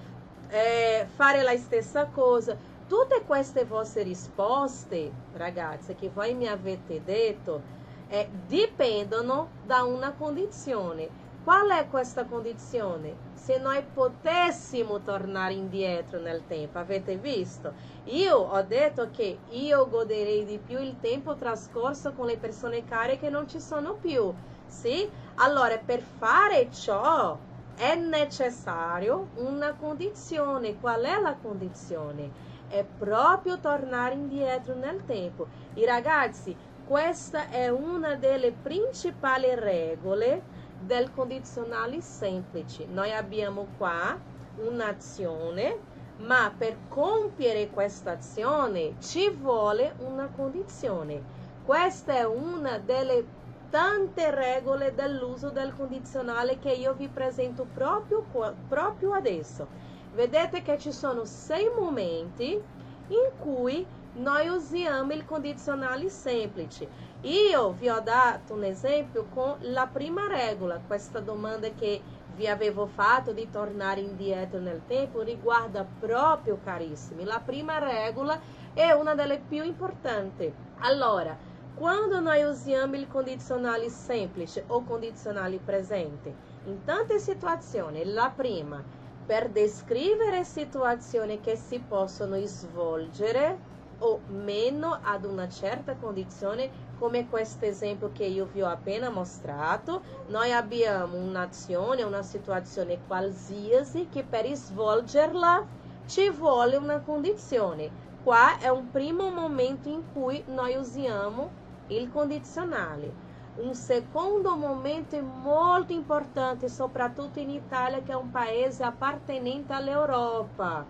eh, 0.50 1.06
fare 1.14 1.42
la 1.42 1.56
stessa 1.56 2.04
cosa. 2.08 2.54
Tutte 2.86 3.22
queste 3.26 3.64
vostre 3.64 4.02
risposte, 4.02 5.10
ragazze, 5.36 5.94
che 5.94 6.10
voi 6.12 6.34
mi 6.34 6.48
avete 6.48 7.02
detto, 7.02 7.62
eh, 8.08 8.28
dipendono 8.46 9.48
da 9.64 9.84
una 9.84 10.12
condizione. 10.12 11.23
Qual 11.44 11.68
è 11.68 11.88
questa 11.90 12.24
condizione? 12.24 13.16
Se 13.34 13.58
noi 13.58 13.82
potessimo 13.82 15.02
tornare 15.02 15.52
indietro 15.52 16.18
nel 16.18 16.46
tempo, 16.46 16.78
avete 16.78 17.16
visto? 17.16 17.74
Io 18.04 18.34
ho 18.34 18.62
detto 18.62 19.10
che 19.10 19.40
io 19.50 19.86
goderei 19.90 20.46
di 20.46 20.56
più 20.56 20.80
il 20.80 20.96
tempo 21.00 21.36
trascorso 21.36 22.14
con 22.14 22.24
le 22.24 22.38
persone 22.38 22.86
care 22.86 23.18
che 23.18 23.28
non 23.28 23.46
ci 23.46 23.60
sono 23.60 23.92
più. 23.92 24.32
Sì? 24.66 25.06
Allora, 25.34 25.76
per 25.76 26.00
fare 26.00 26.70
ciò 26.72 27.36
è 27.76 27.94
necessario 27.94 29.28
una 29.34 29.74
condizione. 29.74 30.80
Qual 30.80 31.02
è 31.02 31.20
la 31.20 31.36
condizione? 31.42 32.30
È 32.68 32.82
proprio 32.84 33.60
tornare 33.60 34.14
indietro 34.14 34.74
nel 34.74 35.04
tempo. 35.04 35.46
I 35.74 35.84
ragazzi, 35.84 36.56
questa 36.86 37.50
è 37.50 37.68
una 37.68 38.14
delle 38.14 38.52
principali 38.52 39.54
regole 39.54 40.53
del 40.76 41.10
condizionale 41.10 42.00
semplice. 42.00 42.86
Noi 42.86 43.12
abbiamo 43.12 43.70
qua 43.76 44.20
un'azione, 44.54 45.84
ma 46.16 46.54
per 46.56 46.86
compiere 46.86 47.70
questa 47.70 48.12
azione 48.12 48.96
ci 48.98 49.30
vuole 49.30 49.94
una 49.98 50.30
condizione. 50.30 51.24
Questa 51.60 52.14
è 52.14 52.24
una 52.24 52.78
delle 52.78 53.26
tante 53.68 54.30
regole 54.30 54.94
dell'uso 54.94 55.50
del 55.50 55.74
condizionale 55.74 56.58
che 56.58 56.70
io 56.70 56.94
vi 56.94 57.08
presento 57.08 57.66
proprio, 57.66 58.28
proprio 58.68 59.12
adesso. 59.12 59.72
Vedete 60.10 60.62
che 60.62 60.78
ci 60.78 60.92
sono 60.92 61.24
sei 61.24 61.64
momenti 61.76 62.52
in 62.52 63.36
cui 63.36 63.90
noi 64.12 64.46
usiamo 64.48 65.12
il 65.12 65.24
condizionale 65.24 66.08
semplice 66.08 66.92
Io 67.26 67.72
vi 67.72 67.88
ho 67.88 68.00
dato 68.00 68.52
un 68.52 68.64
esempio 68.64 69.28
con 69.28 69.56
la 69.60 69.86
prima 69.86 70.26
regola, 70.28 70.82
questa 70.86 71.20
domanda 71.20 71.72
che 71.72 72.02
vi 72.26 72.46
avevo 72.46 72.86
fatto 72.86 73.32
di 73.32 73.48
tornare 73.48 74.00
indietro 74.00 74.60
nel 74.60 74.84
tempo 74.84 75.22
riguarda 75.22 75.84
proprio, 75.86 76.60
carissimi, 76.60 77.24
la 77.24 77.40
prima 77.40 77.78
regola 77.78 78.38
è 78.74 78.90
una 78.90 79.14
delle 79.14 79.38
più 79.40 79.64
importanti. 79.64 80.54
Allora, 80.80 81.34
quando 81.72 82.20
noi 82.20 82.42
usiamo 82.42 82.94
il 82.96 83.06
condizionale 83.06 83.88
semplice 83.88 84.64
o 84.66 84.84
condizionale 84.84 85.60
presente, 85.60 86.36
in 86.64 86.84
tante 86.84 87.18
situazioni, 87.18 88.04
la 88.04 88.34
prima, 88.36 88.84
per 89.24 89.48
descrivere 89.48 90.44
situazioni 90.44 91.40
che 91.40 91.56
si 91.56 91.80
possono 91.80 92.38
svolgere 92.44 93.72
o 93.98 94.24
meno 94.26 95.00
ad 95.02 95.24
una 95.24 95.48
certa 95.48 95.96
condizione, 95.96 96.70
come 96.98 97.28
questo 97.28 97.64
esempio 97.64 98.10
che 98.12 98.24
io 98.24 98.48
vi 98.52 98.62
ho 98.62 98.68
appena 98.68 99.10
mostrato, 99.10 100.02
noi 100.28 100.52
abbiamo 100.52 101.16
un'azione, 101.16 102.02
una 102.02 102.22
situazione 102.22 103.00
qualsiasi 103.06 104.08
che 104.10 104.24
per 104.24 104.46
svolgerla 104.54 105.66
ci 106.06 106.30
vuole 106.30 106.76
una 106.76 107.00
condizione. 107.00 107.90
Qua 108.22 108.58
è 108.58 108.68
un 108.68 108.90
primo 108.90 109.30
momento 109.30 109.88
in 109.88 110.02
cui 110.12 110.42
noi 110.46 110.76
usiamo 110.76 111.50
il 111.88 112.10
condizionale. 112.10 113.22
Un 113.56 113.74
secondo 113.74 114.56
momento 114.56 115.20
molto 115.20 115.92
importante, 115.92 116.68
soprattutto 116.68 117.38
in 117.38 117.50
Italia, 117.50 118.02
che 118.02 118.12
è 118.12 118.16
un 118.16 118.30
paese 118.30 118.82
appartenente 118.82 119.72
all'Europa 119.72 120.84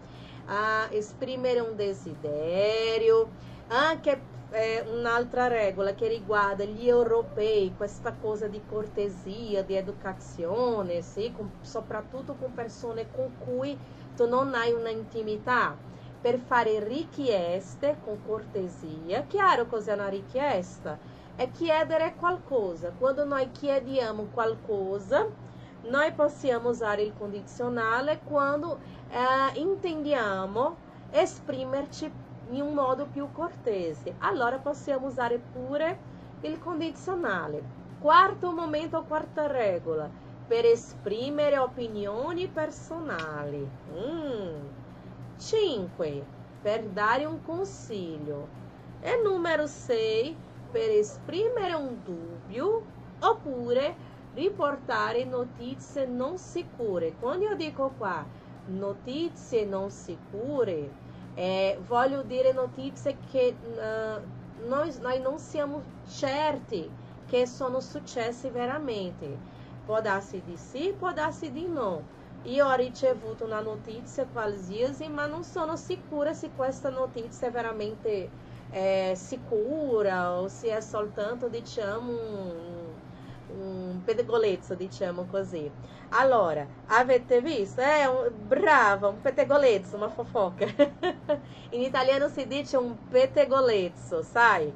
a 0.47 0.89
esprimere 0.91 1.61
un 1.61 1.77
desiderio, 1.77 3.29
anche 3.75 4.21
eh, 4.51 4.85
un'altra 4.89 5.49
regola 5.49 5.95
che 5.95 6.07
riguarda 6.07 6.65
gli 6.65 6.89
europei, 6.89 7.75
questa 7.77 8.13
cosa 8.13 8.47
di 8.47 8.63
cortesia, 8.69 9.63
di 9.63 9.75
educazione, 9.75 11.03
sì? 11.03 11.33
con, 11.33 11.51
soprattutto 11.63 12.35
con 12.35 12.55
persone 12.55 13.11
con 13.11 13.33
cui 13.39 13.77
tu 14.15 14.29
non 14.29 14.55
hai 14.55 14.73
una 14.73 14.91
intimità, 14.91 15.77
per 16.21 16.39
fare 16.39 16.83
richieste 16.83 17.99
con 18.03 18.25
cortesia. 18.25 19.25
Chiaro 19.27 19.67
cos'è 19.67 19.93
una 19.93 20.09
richiesta? 20.09 20.97
È 21.37 21.51
chiedere 21.51 22.15
qualcosa. 22.19 22.93
Quando 22.97 23.25
noi 23.25 23.51
chiediamo 23.51 24.29
qualcosa, 24.33 25.27
noi 25.83 26.13
possiamo 26.13 26.71
usare 26.71 27.03
il 27.03 27.13
condizionale 27.19 28.21
quando 28.25 28.79
eh, 29.11 29.59
intendiamo 29.59 30.77
esprimerci 31.11 32.11
in 32.55 32.63
un 32.63 32.75
modo 32.75 33.07
più 33.07 33.31
cortese. 33.33 34.15
Allora 34.19 34.59
possiamo 34.59 35.07
usare 35.07 35.39
pure 35.39 35.99
il 36.43 36.59
condizionale. 36.59 37.63
Quarto 38.01 38.53
momento, 38.53 39.05
quarta 39.09 39.47
regola, 39.47 40.09
per 40.47 40.65
esprimere 40.65 41.59
opinioni 41.59 42.47
personali. 42.49 43.69
5. 45.37 46.11
Mm. 46.11 46.21
Per 46.63 46.85
dare 46.85 47.25
un 47.25 47.43
consiglio. 47.43 48.49
E 49.01 49.21
numero 49.23 49.67
6. 49.67 50.37
Per 50.71 50.91
esprimere 50.91 51.75
un 51.75 52.03
dubbio 52.05 52.83
oppure 53.21 53.95
riportare 54.35 55.25
notizie 55.25 56.07
non 56.07 56.37
sicure. 56.37 57.15
Quando 57.19 57.47
io 57.47 57.57
dico 57.57 57.93
qua 57.97 58.25
notizie 58.67 59.65
non 59.65 59.91
sicure, 59.91 60.91
eh, 61.35 61.79
voglio 61.87 62.23
dire 62.23 62.53
notizie 62.53 63.17
che 63.31 63.57
uh, 63.61 64.67
noi, 64.67 64.93
noi 65.01 65.21
non 65.21 65.39
siamo 65.39 65.83
certi 66.09 66.89
che 67.27 67.47
sono 67.47 67.81
successe 67.81 68.51
veramente. 68.51 69.53
Può 69.85 70.01
darsi 70.01 70.43
di 70.43 70.57
sì, 70.57 70.95
può 70.97 71.13
darsi 71.13 71.51
di 71.53 71.67
no. 71.67 72.03
Io 72.43 72.67
ho 72.67 72.75
ricevuto 72.75 73.45
una 73.45 73.61
notizia 73.61 74.27
qualsiasi, 74.27 75.09
ma 75.09 75.27
non 75.27 75.45
sono 75.45 75.77
sicura 75.77 76.33
se 76.35 76.51
questa 76.55 76.91
notizia 76.91 77.49
è 77.49 77.51
veramente 77.51 78.31
eh, 78.71 79.13
sicura 79.17 80.39
o 80.39 80.49
se 80.49 80.69
è 80.77 80.81
soltanto, 80.81 81.49
diciamo, 81.49 82.11
un, 82.11 82.84
un 84.05 84.15
pettegolezzo, 84.15 84.75
diciamo 84.75 85.25
così. 85.27 85.71
Allora, 86.11 86.67
avete 86.89 87.41
visto? 87.41 87.81
È 87.81 88.05
un, 88.05 88.31
brava, 88.47 89.09
un 89.09 89.21
pettegolezzo, 89.21 89.97
uma 89.97 90.11
fofoca. 90.11 90.67
in 91.71 91.81
italiano 91.81 92.29
si 92.29 92.47
dice 92.47 92.77
un 92.77 92.95
pettegolezzo, 93.09 94.23
sai? 94.23 94.73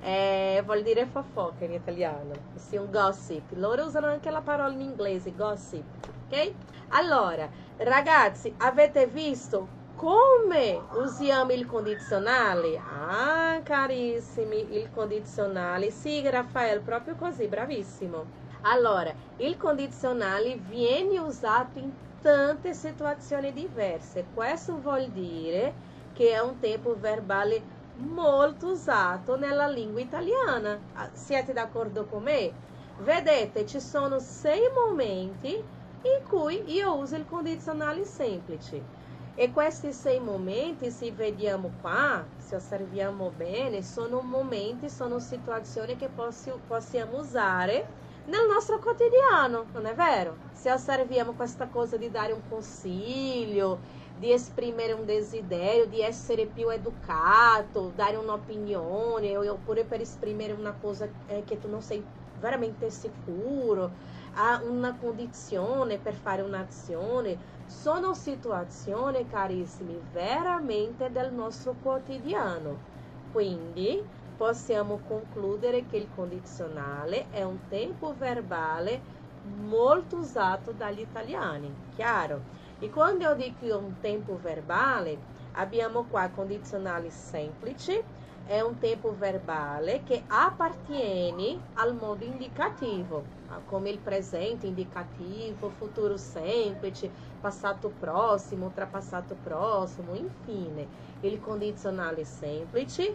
Eh, 0.00 0.60
vuol 0.64 0.82
dire 0.82 1.06
fofoca 1.06 1.64
in 1.64 1.72
italiano, 1.72 2.32
sì, 2.56 2.76
un 2.76 2.90
gossip. 2.90 3.52
Loro 3.52 3.84
usano 3.86 4.08
anche 4.08 4.30
la 4.30 4.42
parola 4.42 4.72
in 4.72 4.80
inglese, 4.80 5.32
gossip, 5.32 5.84
ok? 6.26 6.54
Allora, 6.88 7.48
ragazzi, 7.76 8.52
avete 8.58 9.06
visto 9.06 9.68
come 9.94 10.88
usiamo 10.94 11.52
il 11.52 11.66
condizionale? 11.66 12.76
Ah, 12.78 13.60
carissimi, 13.62 14.74
il 14.76 14.90
condizionale. 14.90 15.90
Sì, 15.92 16.28
Raffaele, 16.28 16.80
proprio 16.80 17.14
così, 17.14 17.46
bravissimo. 17.46 18.41
Allora, 18.64 19.14
il 19.36 19.56
condizionale 19.56 20.56
viene 20.56 21.18
usato 21.18 21.78
in 21.78 21.96
tante 22.20 22.74
situazioni 22.74 23.52
diverse. 23.52 24.30
Questo 24.30 24.80
vuol 24.80 25.10
dire 25.10 25.78
che 26.12 26.32
è 26.32 26.38
un 26.40 26.58
tempo 26.58 26.96
verbale 26.96 27.66
molto 27.94 28.68
usato 28.70 29.36
nella 29.36 29.66
lingua 29.68 30.00
italiana. 30.00 30.88
Ah, 30.92 31.10
siete 31.14 31.52
d'accordo 31.52 32.06
con 32.06 32.22
me? 32.24 32.56
Vedete, 32.96 33.66
ci 33.66 33.80
sono 33.80 34.18
sei 34.20 34.60
momenti 34.88 35.48
in 35.54 36.22
cui 36.28 36.72
io 36.72 36.96
uso 36.96 37.16
il 37.16 37.24
condizionale 37.24 38.04
semplice. 38.04 38.88
E 39.34 39.50
questi 39.50 39.92
sei 39.92 40.20
momenti, 40.20 40.90
se 40.90 41.12
vediamo 41.12 41.74
qua, 41.74 42.30
se 42.36 42.56
osserviamo 42.56 43.30
bene, 43.32 43.82
sono 43.82 44.20
momenti, 44.22 44.88
sono 44.90 45.18
situazioni 45.20 45.96
che 45.96 46.10
possi, 46.12 46.52
possiamo 46.66 47.18
usare 47.18 47.92
nel 48.24 48.46
nostro 48.48 48.78
quotidiano, 48.78 49.68
non 49.72 49.86
è 49.86 49.94
vero? 49.94 50.44
Se 50.52 50.70
osserviamo 50.72 51.34
questa 51.34 51.68
cosa 51.68 51.96
di 51.96 52.08
dare 52.10 52.32
un 52.32 52.44
consiglio, 52.44 53.82
di 54.14 54.30
esprimere 54.32 54.92
un 54.92 55.04
desiderio, 55.04 55.86
di 55.86 56.00
essere 56.00 56.46
più 56.50 56.68
educato, 56.68 57.90
dare 57.90 58.16
un'opinione, 58.16 59.36
oppure 59.36 59.86
per 59.86 60.00
esprimere 60.00 60.52
una 60.52 60.76
cosa 60.76 61.12
eh, 61.26 61.42
che 61.44 61.58
tu 61.58 61.68
non 61.68 61.82
sei 61.82 62.08
veramente 62.34 62.90
sicuro, 62.90 63.96
a 64.34 64.62
una 64.64 64.96
condizione 64.96 66.00
per 66.00 66.14
fare 66.14 66.42
un'azione, 66.42 67.40
sono 67.64 68.14
situazioni, 68.14 69.26
carissimi, 69.26 70.00
veramente 70.00 71.10
del 71.10 71.32
nostro 71.32 71.76
quotidiano. 71.78 72.84
Quindi 73.26 74.08
possiamo 74.36 74.98
concludere 75.06 75.86
che 75.86 75.96
il 75.96 76.08
condizionale 76.14 77.28
è 77.30 77.42
un 77.42 77.58
tempo 77.68 78.14
verbale 78.14 79.00
molto 79.42 80.18
usato 80.18 80.72
dagli 80.72 81.00
italiani, 81.00 81.74
chiaro? 81.94 82.40
E 82.78 82.90
quando 82.90 83.24
io 83.24 83.34
dico 83.34 83.76
un 83.76 83.98
tempo 84.00 84.38
verbale, 84.38 85.18
abbiamo 85.52 86.04
qua 86.04 86.28
condizionale 86.30 87.10
semplice, 87.10 88.04
è 88.44 88.60
un 88.60 88.78
tempo 88.78 89.14
verbale 89.14 90.02
che 90.02 90.24
appartiene 90.26 91.60
al 91.74 91.94
modo 91.94 92.24
indicativo, 92.24 93.22
come 93.66 93.90
il 93.90 93.98
presente 93.98 94.66
indicativo, 94.66 95.70
futuro 95.70 96.16
semplice, 96.16 97.12
passato 97.40 97.90
prossimo, 97.90 98.66
ultrapassato 98.66 99.36
prossimo, 99.36 100.14
infine. 100.14 100.88
Il 101.20 101.38
condizionale 101.38 102.24
semplice 102.24 103.14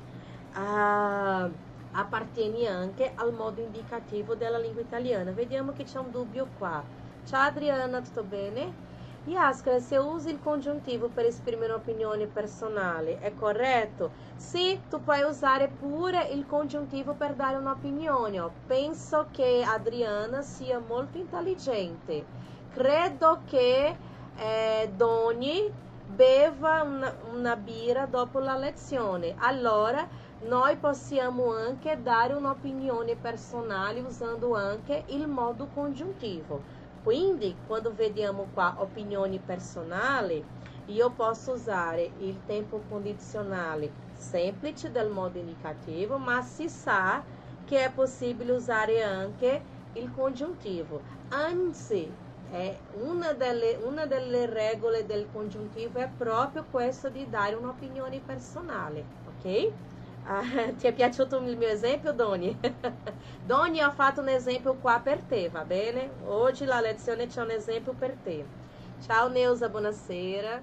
uh, 0.58 1.54
appartiene 1.92 2.68
anche 2.68 3.12
al 3.16 3.34
modo 3.34 3.62
indicativo 3.62 4.36
della 4.36 4.58
lingua 4.60 4.82
italiana. 4.82 5.32
Vediamo 5.32 5.72
che 5.74 5.84
c'è 5.84 6.00
un 6.00 6.12
dubbio 6.12 6.52
qua. 6.54 6.88
Ciao 7.24 7.48
Adriana, 7.48 8.02
tutto 8.02 8.24
bene? 8.24 8.86
Yaskara, 9.24 9.80
se 9.80 9.98
usa 9.98 10.30
il 10.30 10.40
congiuntivo 10.40 11.10
per 11.10 11.26
esprimere 11.26 11.74
un'opinione 11.74 12.28
personale, 12.28 13.20
è 13.20 13.34
corretto? 13.34 14.14
Sì, 14.36 14.86
tu 14.88 15.04
puoi 15.04 15.22
usare 15.24 15.70
pure 15.70 16.28
il 16.30 16.46
congiuntivo 16.46 17.16
per 17.16 17.36
dare 17.36 17.58
un'opinione. 17.58 18.50
Penso 18.66 19.28
che 19.32 19.64
Adriana 19.68 20.42
sia 20.42 20.80
molto 20.80 21.18
intelligente. 21.18 22.30
Credo 22.70 23.44
che 23.46 24.00
eh, 24.34 24.92
Doni 24.96 25.74
beva 26.06 26.84
una, 26.84 27.18
una 27.34 27.56
birra 27.58 28.06
dopo 28.06 28.40
la 28.40 28.56
lezione. 28.56 29.34
Allora, 29.38 30.08
noi 30.40 30.76
possiamo 30.78 31.52
anche 31.52 32.02
dare 32.02 32.34
un'opinione 32.34 33.16
personale 33.16 34.02
usando 34.02 34.54
anche 34.56 35.04
il 35.08 35.28
modo 35.28 35.68
congiuntivo. 35.74 36.62
Quindi, 37.04 37.56
quando 37.66 37.94
vediamo 37.94 38.48
qua 38.54 38.76
opinioni 38.78 39.40
personali, 39.40 40.44
io 40.88 41.10
posso 41.12 41.54
usare 41.54 42.12
il 42.20 42.40
tempo 42.46 42.82
condizionale 42.88 43.90
semplice 44.14 44.92
del 44.92 45.10
modo 45.10 45.38
indicativo, 45.38 46.18
ma 46.18 46.42
si 46.42 46.70
sa 46.70 47.24
che 47.66 47.86
è 47.86 47.92
possibile 47.92 48.52
usare 48.52 49.04
anche 49.04 49.62
il 49.94 50.12
congiuntivo. 50.12 51.02
Anzi, 51.30 52.10
è 52.50 52.78
una 52.92 53.34
delle, 53.34 53.78
una 53.84 54.06
delle 54.06 54.46
regole 54.46 55.06
del 55.06 55.28
congiuntivo 55.32 56.00
è 56.00 56.10
proprio 56.16 56.66
questo 56.70 57.10
di 57.10 57.28
dare 57.30 57.56
un'opinione 57.56 58.20
personale, 58.20 59.04
ok? 59.26 59.72
Ah, 60.30 60.44
ti 60.78 60.88
è 60.88 60.94
piaciuto 60.94 61.38
il 61.38 61.56
mio 61.56 61.70
esempio, 61.70 62.12
Doni? 62.12 62.60
Doni, 63.46 63.82
ho 63.82 63.92
fatto 63.92 64.20
un 64.20 64.28
esempio 64.28 64.74
qua 64.76 65.00
per 65.00 65.22
te, 65.22 65.48
va 65.48 65.64
bene? 65.64 66.12
Oggi 66.26 66.66
la 66.66 66.82
lezione 66.82 67.28
c'è 67.28 67.42
un 67.42 67.52
esempio 67.52 67.94
per 67.94 68.14
te. 68.22 68.46
Ciao 69.00 69.30
Neuza, 69.30 69.70
buonasera. 69.70 70.62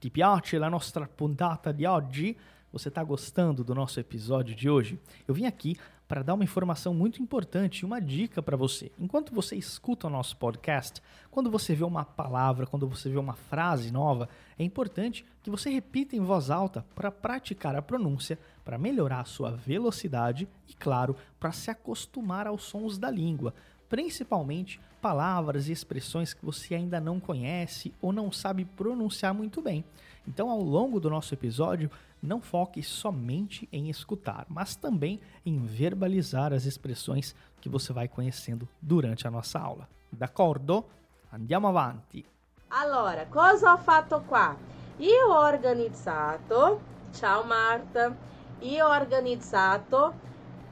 Ti 0.00 0.10
piace 0.10 0.58
la 0.58 0.68
nostra 0.68 1.06
puntata 1.06 1.70
di 1.70 1.84
oggi? 1.84 2.36
Você 2.70 2.88
está 2.88 3.02
gostando 3.02 3.64
do 3.64 3.74
nosso 3.74 3.98
episódio 3.98 4.54
de 4.54 4.68
hoje? 4.68 5.00
Eu 5.26 5.34
vim 5.34 5.46
aqui 5.46 5.78
para 6.08 6.22
dar 6.22 6.32
uma 6.32 6.42
informação 6.42 6.94
muito 6.94 7.22
importante, 7.22 7.84
uma 7.84 8.00
dica 8.00 8.42
para 8.42 8.56
você. 8.56 8.90
Enquanto 8.98 9.34
você 9.34 9.54
escuta 9.54 10.06
o 10.06 10.10
nosso 10.10 10.38
podcast, 10.38 11.02
quando 11.30 11.50
você 11.50 11.74
vê 11.74 11.84
uma 11.84 12.02
palavra, 12.02 12.66
quando 12.66 12.88
você 12.88 13.10
vê 13.10 13.18
uma 13.18 13.34
frase 13.34 13.92
nova, 13.92 14.26
é 14.58 14.64
importante 14.64 15.22
que 15.42 15.50
você 15.50 15.68
repita 15.68 16.16
em 16.16 16.20
voz 16.20 16.48
alta 16.48 16.84
para 16.94 17.12
praticar 17.12 17.76
a 17.76 17.82
pronúncia, 17.82 18.38
para 18.64 18.78
melhorar 18.78 19.20
a 19.20 19.26
sua 19.26 19.50
velocidade 19.50 20.48
e, 20.66 20.72
claro, 20.72 21.14
para 21.38 21.52
se 21.52 21.70
acostumar 21.70 22.46
aos 22.46 22.62
sons 22.62 22.96
da 22.96 23.10
língua, 23.10 23.52
principalmente 23.86 24.80
palavras 25.02 25.68
e 25.68 25.72
expressões 25.72 26.32
que 26.32 26.44
você 26.44 26.74
ainda 26.74 26.98
não 26.98 27.20
conhece 27.20 27.92
ou 28.00 28.12
não 28.12 28.32
sabe 28.32 28.64
pronunciar 28.64 29.34
muito 29.34 29.60
bem. 29.60 29.84
Então, 30.28 30.50
ao 30.50 30.60
longo 30.60 31.00
do 31.00 31.08
nosso 31.08 31.32
episódio, 31.32 31.90
não 32.22 32.38
foque 32.38 32.82
somente 32.82 33.66
em 33.72 33.88
escutar, 33.88 34.44
mas 34.46 34.76
também 34.76 35.18
em 35.44 35.58
verbalizar 35.64 36.52
as 36.52 36.66
expressões 36.66 37.34
que 37.62 37.68
você 37.68 37.94
vai 37.94 38.08
conhecendo 38.08 38.68
durante 38.78 39.26
a 39.26 39.30
nossa 39.30 39.58
aula. 39.58 39.88
D'accordo? 40.12 40.84
Andiamo 41.32 41.68
avanti. 41.68 42.26
Allora, 42.68 43.24
cosa 43.24 43.72
ho 43.72 43.78
fatto 43.78 44.20
qua? 44.28 44.54
Io 44.98 45.28
ho 45.28 45.40
organizzato, 45.40 46.78
ciao 47.14 47.42
Marta, 47.44 48.14
io 48.60 48.86
ho 48.86 48.90
organizzato, 48.90 50.12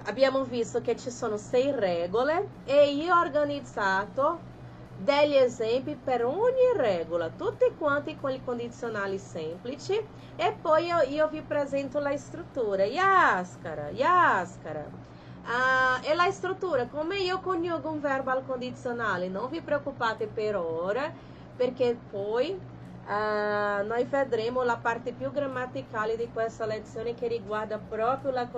abbiamo 0.04 0.44
visto 0.44 0.82
che 0.82 0.96
ci 0.96 1.10
sono 1.10 1.38
sei 1.38 1.70
regole 1.70 2.48
e 2.66 2.92
io 2.92 3.14
ho 3.14 3.20
organizzato 3.20 4.45
degli 4.96 5.34
esempi 5.36 5.96
per 5.96 6.24
ogni 6.24 6.72
regola, 6.76 7.30
tutti 7.30 7.74
quanti 7.76 8.16
con 8.16 8.30
i 8.32 8.42
condizionali 8.42 9.18
semplici 9.18 9.92
e 10.34 10.58
poi 10.60 10.86
io, 10.86 11.00
io 11.02 11.28
vi 11.28 11.42
presento 11.44 11.98
la 12.00 12.16
struttura. 12.16 12.84
Yaskara, 12.84 13.90
yaskara. 13.90 14.90
Ah, 15.48 16.00
e 16.02 16.14
la 16.14 16.30
struttura, 16.30 16.88
come 16.88 17.18
io 17.20 17.40
coniugo 17.40 17.90
un 17.90 18.00
verbo 18.00 18.30
al 18.30 18.44
condizionale, 18.44 19.28
non 19.28 19.48
vi 19.48 19.62
preoccupate 19.62 20.28
per 20.28 20.56
ora, 20.56 21.14
perché 21.54 21.94
poi 22.08 22.60
ah, 23.02 23.82
noi 23.82 24.04
vedremo 24.06 24.62
la 24.64 24.78
parte 24.80 25.14
più 25.14 25.30
grammaticale 25.30 26.16
di 26.16 26.30
questa 26.32 26.66
lezione 26.66 27.14
che 27.14 27.28
riguarda 27.28 27.78
proprio 27.80 28.30
la 28.32 28.48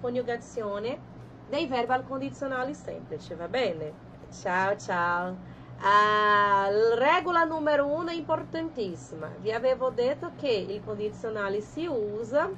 coniugazione 0.00 1.04
dei 1.44 1.66
verbi 1.66 1.92
al 1.92 2.04
condizionale 2.04 2.72
semplice, 2.74 3.34
va 3.36 3.48
bene? 3.48 4.06
Ciao 4.30 4.76
ciao! 4.76 5.57
A 5.80 6.68
regola 6.96 7.44
numero 7.44 7.86
uno 7.86 8.10
è 8.10 8.14
importantissima. 8.14 9.28
Vi 9.38 9.52
avevo 9.52 9.90
detto 9.90 10.32
che 10.36 10.50
il 10.50 10.82
condizionale 10.82 11.60
si 11.60 11.86
usa 11.86 12.50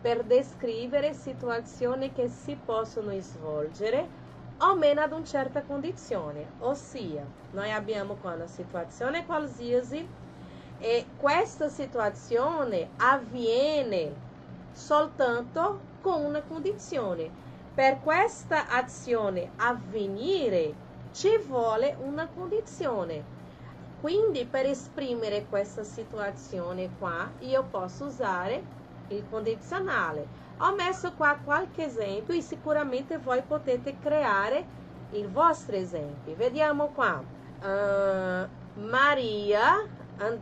per 0.00 0.22
descrivere 0.24 1.12
situazioni 1.12 2.12
che 2.12 2.28
si 2.28 2.56
possono 2.56 3.18
svolgere 3.20 4.08
o 4.58 4.76
meno 4.76 5.00
ad 5.00 5.12
una 5.12 5.24
certa 5.24 5.64
condizione, 5.64 6.54
ossia 6.58 7.28
noi 7.50 7.72
abbiamo 7.72 8.14
qua 8.16 8.34
una 8.34 8.46
situazione 8.46 9.24
qualsiasi 9.26 10.08
e 10.78 11.06
questa 11.16 11.68
situazione 11.68 12.90
avviene 12.96 14.12
soltanto 14.70 15.80
con 16.00 16.24
una 16.24 16.42
condizione. 16.42 17.30
Per 17.74 18.00
questa 18.00 18.68
azione 18.68 19.50
avvenire 19.56 20.81
ci 21.12 21.38
vuole 21.46 21.96
una 22.00 22.26
condizione. 22.26 23.40
Quindi 24.00 24.44
per 24.44 24.66
esprimere 24.66 25.46
questa 25.48 25.84
situazione 25.84 26.90
qua 26.98 27.30
io 27.40 27.62
posso 27.70 28.06
usare 28.06 28.62
il 29.08 29.24
condizionale. 29.30 30.26
Ho 30.58 30.74
messo 30.74 31.12
qua 31.12 31.38
qualche 31.42 31.86
esempio 31.86 32.34
e 32.34 32.40
sicuramente 32.40 33.18
voi 33.18 33.42
potete 33.42 33.98
creare 34.00 34.64
il 35.10 35.28
vostro 35.28 35.76
esempio. 35.76 36.34
Vediamo 36.34 36.88
qua. 36.88 37.22
Uh, 37.62 38.80
Maria, 38.80 39.86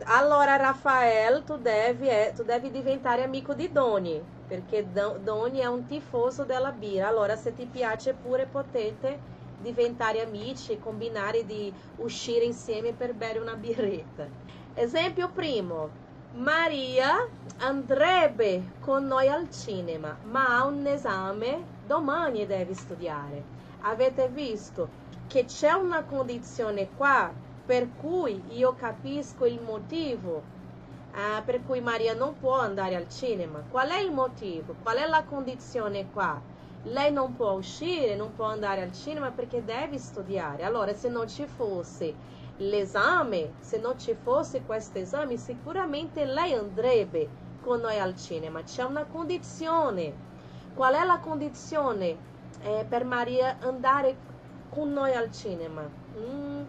allora 0.05 0.55
Rafael, 0.55 1.43
tu 1.43 1.57
devi, 1.57 2.07
eh, 2.07 2.33
tu 2.35 2.43
devi 2.43 2.71
diventare 2.71 3.23
amico 3.23 3.53
di 3.53 3.71
Doni, 3.71 4.23
perché 4.47 4.87
Doni 4.91 5.59
è 5.59 5.65
un 5.65 5.85
tifoso 5.85 6.43
della 6.43 6.71
birra. 6.71 7.07
Allora 7.07 7.35
se 7.35 7.53
ti 7.53 7.65
piace 7.65 8.13
pure 8.13 8.45
potete 8.45 9.19
diventare 9.61 10.21
amici, 10.21 10.79
combinare 10.79 11.45
di 11.45 11.71
uscire 11.97 12.45
insieme 12.45 12.93
per 12.93 13.13
bere 13.13 13.39
una 13.39 13.55
birretta. 13.55 14.27
Esempio 14.73 15.29
primo, 15.29 15.89
Maria 16.33 17.27
andrebbe 17.57 18.73
con 18.79 19.05
noi 19.05 19.27
al 19.27 19.49
cinema, 19.51 20.17
ma 20.23 20.57
ha 20.57 20.65
un 20.65 20.85
esame 20.85 21.63
domani 21.85 22.41
e 22.41 22.47
deve 22.47 22.73
studiare. 22.73 23.43
Avete 23.81 24.29
visto 24.29 24.89
che 25.27 25.45
c'è 25.45 25.71
una 25.71 26.03
condizione 26.03 26.89
qua 26.95 27.31
per 27.65 27.95
cui 27.95 28.41
io 28.49 28.73
capisco 28.75 29.45
il 29.45 29.61
motivo 29.61 30.59
ah, 31.13 31.41
per 31.43 31.63
cui 31.63 31.81
Maria 31.81 32.13
non 32.13 32.37
può 32.37 32.57
andare 32.57 32.95
al 32.95 33.09
cinema. 33.09 33.63
Qual 33.69 33.89
è 33.89 33.99
il 33.99 34.11
motivo? 34.11 34.75
Qual 34.81 34.97
è 34.97 35.07
la 35.07 35.23
condizione 35.23 36.09
qua? 36.11 36.41
Lei 36.83 37.11
non 37.11 37.35
può 37.35 37.51
uscire, 37.51 38.15
non 38.15 38.33
può 38.35 38.45
andare 38.45 38.81
al 38.81 38.93
cinema 38.93 39.31
perché 39.31 39.63
deve 39.63 39.97
studiare. 39.97 40.63
Allora, 40.63 40.93
se 40.93 41.09
non 41.09 41.27
ci 41.27 41.45
fosse 41.45 42.13
l'esame, 42.57 43.53
se 43.59 43.77
non 43.77 43.99
ci 43.99 44.15
fosse 44.15 44.63
questo 44.63 44.97
esame, 44.97 45.37
sicuramente 45.37 46.25
lei 46.25 46.53
andrebbe 46.53 47.29
con 47.61 47.81
noi 47.81 47.99
al 47.99 48.15
cinema. 48.15 48.63
C'è 48.63 48.83
una 48.83 49.05
condizione. 49.05 50.29
Qual 50.73 50.93
è 50.93 51.05
la 51.05 51.19
condizione 51.19 52.17
eh, 52.61 52.85
per 52.87 53.03
Maria 53.03 53.57
andare 53.59 54.15
con 54.69 54.91
noi 54.91 55.13
al 55.13 55.31
cinema? 55.31 55.87
Mm, 56.17 56.63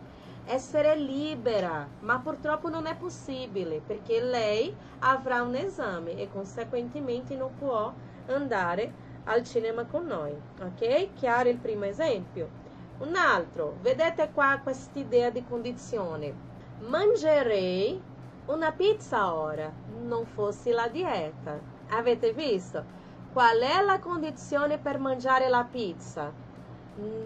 essere 0.44 0.96
libera, 0.96 1.88
ma 2.01 2.18
purtroppo 2.18 2.68
non 2.68 2.87
è 2.87 2.96
possibile 2.96 3.81
perché 3.81 4.20
lei 4.20 4.75
avrà 5.01 5.42
un 5.42 5.55
esame 5.55 6.16
e 6.16 6.29
conseguentemente 6.31 7.37
non 7.37 7.55
può 7.55 7.92
andare 8.27 9.11
al 9.24 9.44
cinema 9.44 9.85
con 9.87 10.06
noi. 10.06 10.32
Ok? 10.61 11.12
Chiaro 11.14 11.48
il 11.48 11.58
primo 11.58 11.85
esempio. 11.85 12.61
Un 12.98 13.16
altro, 13.16 13.78
vedete 13.80 14.30
qua 14.32 14.61
quest'idea 14.62 15.30
di 15.30 15.44
condizione. 15.44 16.35
Mangerei 16.78 18.00
una 18.46 18.72
pizza 18.72 19.35
ora, 19.35 19.72
non 19.87 20.26
fosse 20.26 20.72
la 20.72 20.88
dieta. 20.88 21.58
Avete 21.88 22.32
visto? 22.32 22.85
Qual 23.32 23.58
è 23.61 23.82
la 23.82 23.98
condizione 23.98 24.78
per 24.78 24.98
mangiare 24.98 25.48
la 25.48 25.64
pizza? 25.64 26.32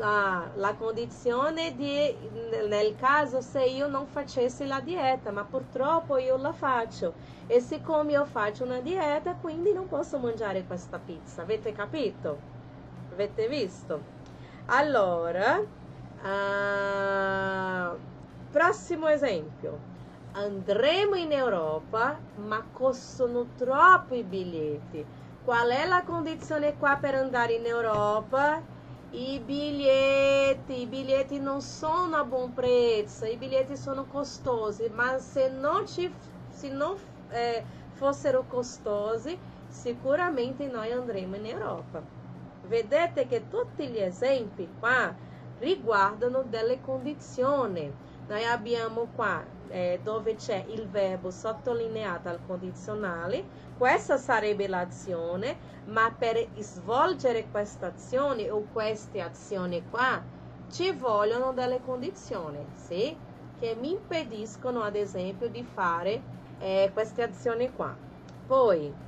Ah, 0.00 0.52
la 0.54 0.76
condizione 0.76 1.74
di, 1.74 2.30
nel 2.68 2.94
caso 2.94 3.40
se 3.40 3.64
io 3.64 3.88
non 3.88 4.06
facessi 4.06 4.64
la 4.64 4.80
dieta, 4.80 5.32
ma 5.32 5.44
purtroppo 5.44 6.16
io 6.18 6.36
la 6.36 6.52
faccio. 6.52 7.14
E 7.46 7.58
siccome 7.60 8.12
io 8.12 8.24
faccio 8.26 8.62
una 8.64 8.80
dieta, 8.80 9.34
quindi 9.34 9.72
non 9.72 9.88
posso 9.88 10.18
mangiare 10.18 10.64
questa 10.66 11.00
pizza. 11.00 11.42
Avete 11.42 11.72
capito? 11.72 12.38
Avete 13.10 13.48
visto? 13.48 14.04
Allora, 14.66 15.58
uh, 15.58 17.98
prossimo 18.50 19.08
esempio. 19.08 19.80
Andremo 20.32 21.16
in 21.16 21.32
Europa, 21.32 22.20
ma 22.34 22.64
costano 22.70 23.48
troppo 23.56 24.14
i 24.14 24.22
biglietti. 24.22 25.04
Qual 25.42 25.68
è 25.70 25.86
la 25.86 26.04
condizione 26.04 26.76
qua 26.76 26.98
per 26.98 27.14
andare 27.16 27.54
in 27.54 27.66
Europa? 27.66 28.62
E 29.18 29.38
bilhete, 29.38 30.84
bilhete 30.84 31.38
não 31.38 31.58
são 31.58 32.14
a 32.14 32.22
bom 32.22 32.50
preço, 32.50 33.24
e 33.24 33.34
bilhete 33.34 33.74
sono 33.74 34.04
custoso. 34.04 34.82
Mas 34.94 35.22
se 35.22 35.48
não, 35.48 35.86
te, 35.86 36.12
se 36.50 36.68
não 36.68 36.98
é, 37.30 37.64
ser 38.12 38.36
o 38.36 38.44
custoso, 38.44 39.30
seguramente 39.70 40.68
nós 40.68 40.92
andremos 40.92 41.40
na 41.40 41.48
Europa. 41.48 42.02
Vedete 42.68 43.24
que 43.24 43.40
tutti 43.40 43.86
gli 43.86 44.00
esempi 44.00 44.68
qua 44.80 45.14
riguardano 45.60 46.42
delle 46.42 46.76
condizioni. 46.82 47.90
Noi 48.28 48.44
abbiamo 48.44 49.08
qua 49.14 49.44
eh, 49.68 50.00
dove 50.02 50.34
c'è 50.34 50.64
il 50.68 50.88
verbo 50.88 51.30
sottolineato 51.30 52.28
al 52.28 52.40
condizionale, 52.44 53.44
questa 53.76 54.16
sarebbe 54.16 54.66
l'azione, 54.66 55.56
ma 55.84 56.12
per 56.16 56.48
svolgere 56.58 57.48
questa 57.50 57.86
azione 57.86 58.50
o 58.50 58.66
queste 58.72 59.20
azioni 59.20 59.88
qua 59.88 60.22
ci 60.68 60.92
vogliono 60.92 61.52
delle 61.52 61.80
condizioni, 61.80 62.66
sì? 62.74 63.16
Che 63.54 63.74
mi 63.76 63.92
impediscono 63.92 64.82
ad 64.82 64.96
esempio 64.96 65.48
di 65.48 65.62
fare 65.62 66.22
eh, 66.58 66.90
queste 66.92 67.22
azioni 67.22 67.72
qua. 67.72 67.96
Poi, 68.44 68.98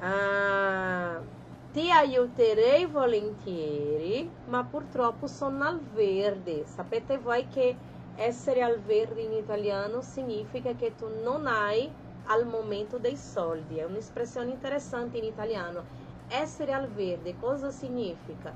uh, 0.00 1.26
ti 1.70 1.90
aiuterei 1.90 2.86
volentieri, 2.86 4.40
ma 4.44 4.64
purtroppo 4.64 5.26
sono 5.26 5.64
al 5.64 5.80
verde. 5.80 6.66
Sapete 6.66 7.18
voi 7.18 7.46
che 7.48 7.76
essere 8.18 8.62
al 8.62 8.80
verde 8.80 9.22
in 9.22 9.32
italiano 9.32 10.02
significa 10.02 10.74
che 10.74 10.94
tu 10.96 11.06
non 11.22 11.46
hai 11.46 11.88
al 12.26 12.46
momento 12.46 12.98
dei 12.98 13.16
soldi. 13.16 13.78
È 13.78 13.84
un'espressione 13.84 14.50
interessante 14.50 15.18
in 15.18 15.24
italiano. 15.24 15.84
Essere 16.28 16.72
al 16.72 16.88
verde 16.88 17.36
cosa 17.36 17.70
significa? 17.70 18.52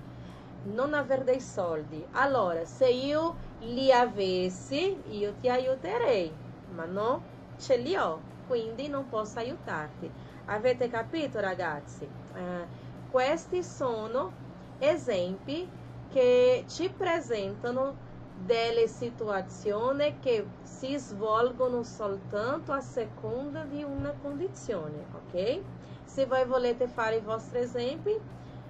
Non 0.65 0.95
avere 0.95 1.25
dei 1.25 1.41
soldi. 1.41 2.05
Allora, 2.13 2.65
se 2.65 2.89
io 2.89 3.35
li 3.61 3.93
avessi, 3.93 5.17
io 5.17 5.33
ti 5.41 5.49
aiuterei, 5.49 6.31
ma 6.75 6.85
no, 6.85 7.23
ce 7.57 7.77
li 7.77 7.97
ho, 7.97 8.21
quindi 8.47 8.89
non 8.89 9.09
posso 9.09 9.39
aiutarti. 9.39 10.11
Avete 10.47 10.89
capito, 10.89 11.39
ragazzi? 11.41 12.05
Eh, 12.05 12.67
questi 13.11 13.63
sono 13.63 14.33
esempi 14.79 15.69
che 16.09 16.65
ci 16.69 16.91
presentano 16.91 17.95
delle 18.35 18.89
situazioni 18.89 20.19
che 20.21 20.47
si 20.63 20.97
svolgono 20.97 21.83
soltanto 21.83 22.73
a 22.73 22.81
seconda 22.81 23.65
di 23.65 23.83
una 23.83 24.13
condizione, 24.21 25.07
ok? 25.15 25.61
Se 26.05 26.27
voi 26.27 26.45
volete 26.45 26.89
fare 26.89 27.17
i 27.17 27.21
vostri 27.21 27.61
esempi, 27.61 28.19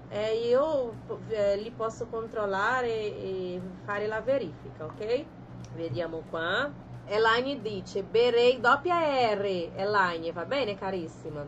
eh, 0.08 0.46
io 0.46 0.92
eh, 1.28 1.56
li 1.56 1.70
posso 1.70 2.06
controllare 2.06 2.88
e 2.88 3.60
fare 3.84 4.06
la 4.06 4.20
verifica, 4.20 4.84
ok? 4.84 5.24
Vediamo 5.74 6.22
qua. 6.28 6.70
Elaine 7.06 7.60
dice, 7.60 8.02
berei 8.02 8.60
doppia 8.60 9.32
R, 9.34 9.70
Elaine, 9.74 10.32
va 10.32 10.44
bene 10.44 10.76
carissima? 10.76 11.44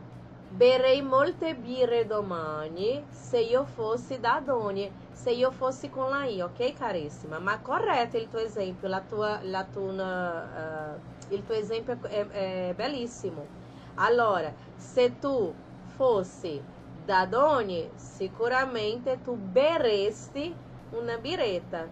Berei 0.57 1.03
molte 1.03 1.57
birre 1.57 2.07
domani 2.07 3.05
se 3.11 3.41
io 3.41 3.65
fossi 3.65 4.21
da 4.21 4.41
Doni 4.41 4.89
se 5.11 5.33
io 5.33 5.51
fossi 5.51 5.91
con 5.91 6.11
la 6.11 6.27
I, 6.27 6.43
ok 6.43 6.75
carissima? 6.75 7.39
Ma 7.41 7.61
corretto 7.61 8.17
il 8.19 8.29
tuo 8.29 8.39
esempio, 8.39 8.87
la 8.89 9.01
tua, 9.01 9.41
la 9.43 9.65
tua, 9.65 10.95
uh, 10.95 11.33
il 11.35 11.43
tuo 11.45 11.55
esempio 11.55 12.01
è, 12.03 12.27
è 12.29 12.75
bellissimo. 12.75 13.47
Allora, 13.95 14.55
se 14.77 15.19
tu 15.19 15.53
fossi 15.97 16.63
da 17.05 17.27
Doni, 17.27 17.91
sicuramente 17.97 19.23
tu 19.23 19.35
berresti 19.37 20.55
una 20.91 21.17
biretta. 21.19 21.89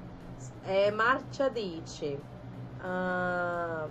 Eh, 0.62 0.90
Marcia 0.92 1.48
dice, 1.48 2.26
uh, 2.80 3.88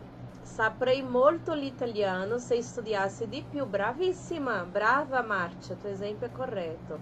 saprei 0.51 1.01
molto 1.01 1.53
l'italiano 1.53 2.37
se 2.37 2.61
studiassi 2.61 3.27
di 3.29 3.43
più. 3.49 3.65
Bravissima, 3.65 4.65
brava 4.65 5.21
Marcia, 5.21 5.75
tuo 5.75 5.89
esempio 5.89 6.27
è 6.27 6.31
corretto. 6.31 6.99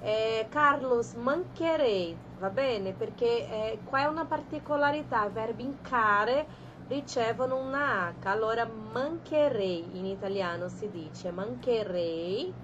Eh, 0.00 0.46
Carlos, 0.50 1.14
mancherei, 1.14 2.16
va 2.38 2.48
bene? 2.48 2.92
Perché 2.92 3.48
eh, 3.48 3.78
qua 3.84 4.02
è 4.02 4.04
una 4.06 4.24
particolarità, 4.24 5.24
i 5.26 5.30
verbi 5.30 5.64
incare 5.64 6.46
ricevono 6.86 7.56
una 7.56 8.14
H, 8.20 8.26
allora 8.26 8.64
mancherei 8.64 9.98
in 9.98 10.06
italiano 10.06 10.68
si 10.68 10.88
dice 10.88 11.32
mancherei 11.32 12.54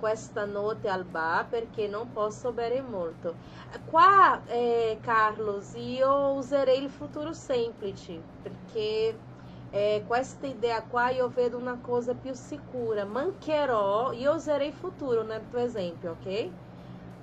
questa 0.00 0.44
notte 0.46 0.88
al 0.88 1.04
bar 1.04 1.46
perché 1.46 1.86
non 1.86 2.10
posso 2.10 2.52
bere 2.52 2.80
molto. 2.80 3.36
Qua, 3.84 4.42
eh, 4.46 4.98
Carlos, 5.00 5.74
io 5.74 6.32
userei 6.32 6.82
il 6.82 6.90
futuro 6.90 7.32
semplice 7.32 8.20
perché 8.42 9.28
eh, 9.70 10.04
questa 10.06 10.46
idea 10.46 10.82
qua 10.84 11.10
io 11.10 11.28
vedo 11.28 11.56
una 11.56 11.78
cosa 11.80 12.14
più 12.14 12.34
sicura. 12.34 13.04
Mancherò, 13.04 14.12
io 14.12 14.34
userei 14.34 14.68
il 14.68 14.74
futuro 14.74 15.22
nel 15.22 15.46
tuo 15.48 15.60
esempio, 15.60 16.12
ok? 16.12 16.50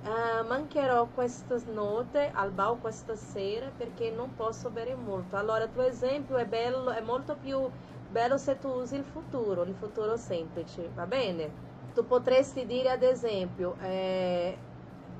Uh, 0.00 0.46
mancherò 0.46 1.06
queste 1.08 1.60
note 1.66 2.30
al 2.32 2.52
bar 2.52 2.78
questa 2.80 3.16
sera 3.16 3.70
perché 3.76 4.10
non 4.10 4.34
posso 4.34 4.70
bere 4.70 4.94
molto. 4.94 5.36
Allora, 5.36 5.66
tuo 5.68 5.82
esempio 5.82 6.36
è, 6.36 6.46
bello, 6.46 6.90
è 6.90 7.02
più 7.40 7.70
bello 8.08 8.38
se 8.38 8.58
tu 8.58 8.68
usi 8.68 8.96
il 8.96 9.04
futuro, 9.04 9.62
il 9.64 9.74
futuro 9.74 10.16
semplice, 10.16 10.90
va 10.94 11.06
bene? 11.06 11.52
Tu 11.92 12.06
potresti 12.06 12.64
dire 12.64 12.90
ad 12.90 13.02
esempio, 13.02 13.76
eh, 13.80 14.56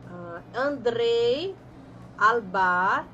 uh, 0.08 0.40
andrei 0.52 1.54
al 2.16 2.42
bar, 2.42 3.06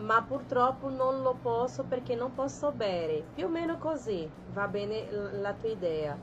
ma 0.00 0.22
purtroppo 0.22 0.88
non 0.88 1.22
lo 1.22 1.36
posso 1.40 1.84
perché 1.84 2.14
non 2.14 2.34
posso 2.34 2.72
bere. 2.72 3.22
Più 3.34 3.46
o 3.46 3.48
meno 3.48 3.78
così, 3.78 4.28
va 4.52 4.66
bene 4.66 5.08
la 5.40 5.52
tua 5.52 5.68
idea. 5.68 6.16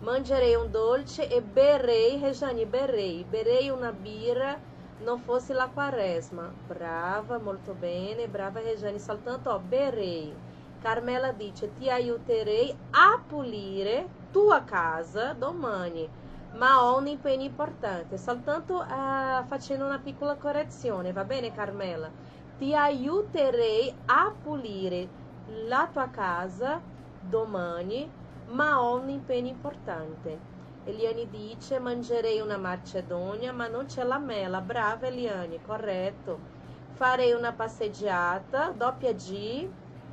Mangerei 0.00 0.54
un 0.54 0.70
dolce 0.70 1.28
e 1.28 1.42
berrei, 1.42 2.18
Rejane, 2.20 2.66
berrei, 2.66 3.24
berrei 3.28 3.68
una 3.68 3.92
birra, 3.92 4.58
non 5.00 5.18
fosse 5.20 5.52
la 5.52 5.68
quaresma. 5.72 6.50
Brava, 6.66 7.38
molto 7.38 7.74
bene, 7.74 8.28
brava 8.28 8.60
Rejane, 8.60 8.98
soltanto 8.98 9.50
ó, 9.50 9.58
berrei. 9.58 10.34
Carmela 10.80 11.32
dice, 11.32 11.74
ti 11.74 11.90
aiuterei 11.90 12.74
a 12.92 13.20
pulire 13.26 14.08
tua 14.32 14.62
casa 14.64 15.34
domani, 15.34 16.08
ma 16.52 16.84
ho 16.84 16.96
un 16.96 17.06
impegno 17.06 17.42
importante, 17.42 18.16
soltanto 18.16 18.76
uh, 18.76 19.44
facendo 19.46 19.84
una 19.84 19.98
piccola 19.98 20.36
correzione, 20.36 21.12
va 21.12 21.24
bene 21.24 21.52
Carmela? 21.52 22.10
Ti 22.60 22.74
aiuterei 22.74 24.02
a 24.04 24.36
pulire 24.38 25.14
la 25.44 25.88
tua 25.90 26.10
casa 26.10 26.84
domani, 27.18 28.14
ma 28.48 28.82
ho 28.82 28.98
un 29.00 29.08
impegno 29.08 29.48
importante. 29.48 30.44
Eliane 30.82 31.30
dice: 31.30 31.78
Mangerei 31.78 32.38
una 32.40 32.58
macedonia, 32.58 33.50
ma 33.54 33.66
non 33.66 33.86
c'è 33.86 34.02
la 34.04 34.18
mela. 34.18 34.60
Brava 34.60 35.06
Eliane, 35.06 35.62
corretto. 35.62 36.48
Farei 36.90 37.32
una 37.32 37.54
passeggiata, 37.54 38.72
doppia 38.72 39.14
G, 39.14 39.66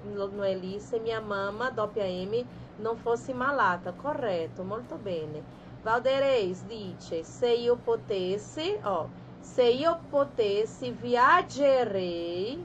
no 0.03 0.41
è 0.43 0.79
se 0.79 0.99
mia 1.01 1.19
mamma, 1.19 1.69
doppia 1.71 2.05
M, 2.05 2.47
non 2.75 2.95
fosse 2.95 3.33
malata. 3.33 3.93
Corretto, 3.93 4.63
molto 4.63 4.97
bene. 4.99 5.47
Valdereis 5.81 6.63
dice: 6.63 7.25
Se 7.25 7.51
io 7.51 7.81
potessi, 7.81 8.79
ó, 8.83 9.11
se 9.53 9.63
io 9.63 9.99
potessi, 10.09 10.91
viaggerei 10.91 12.63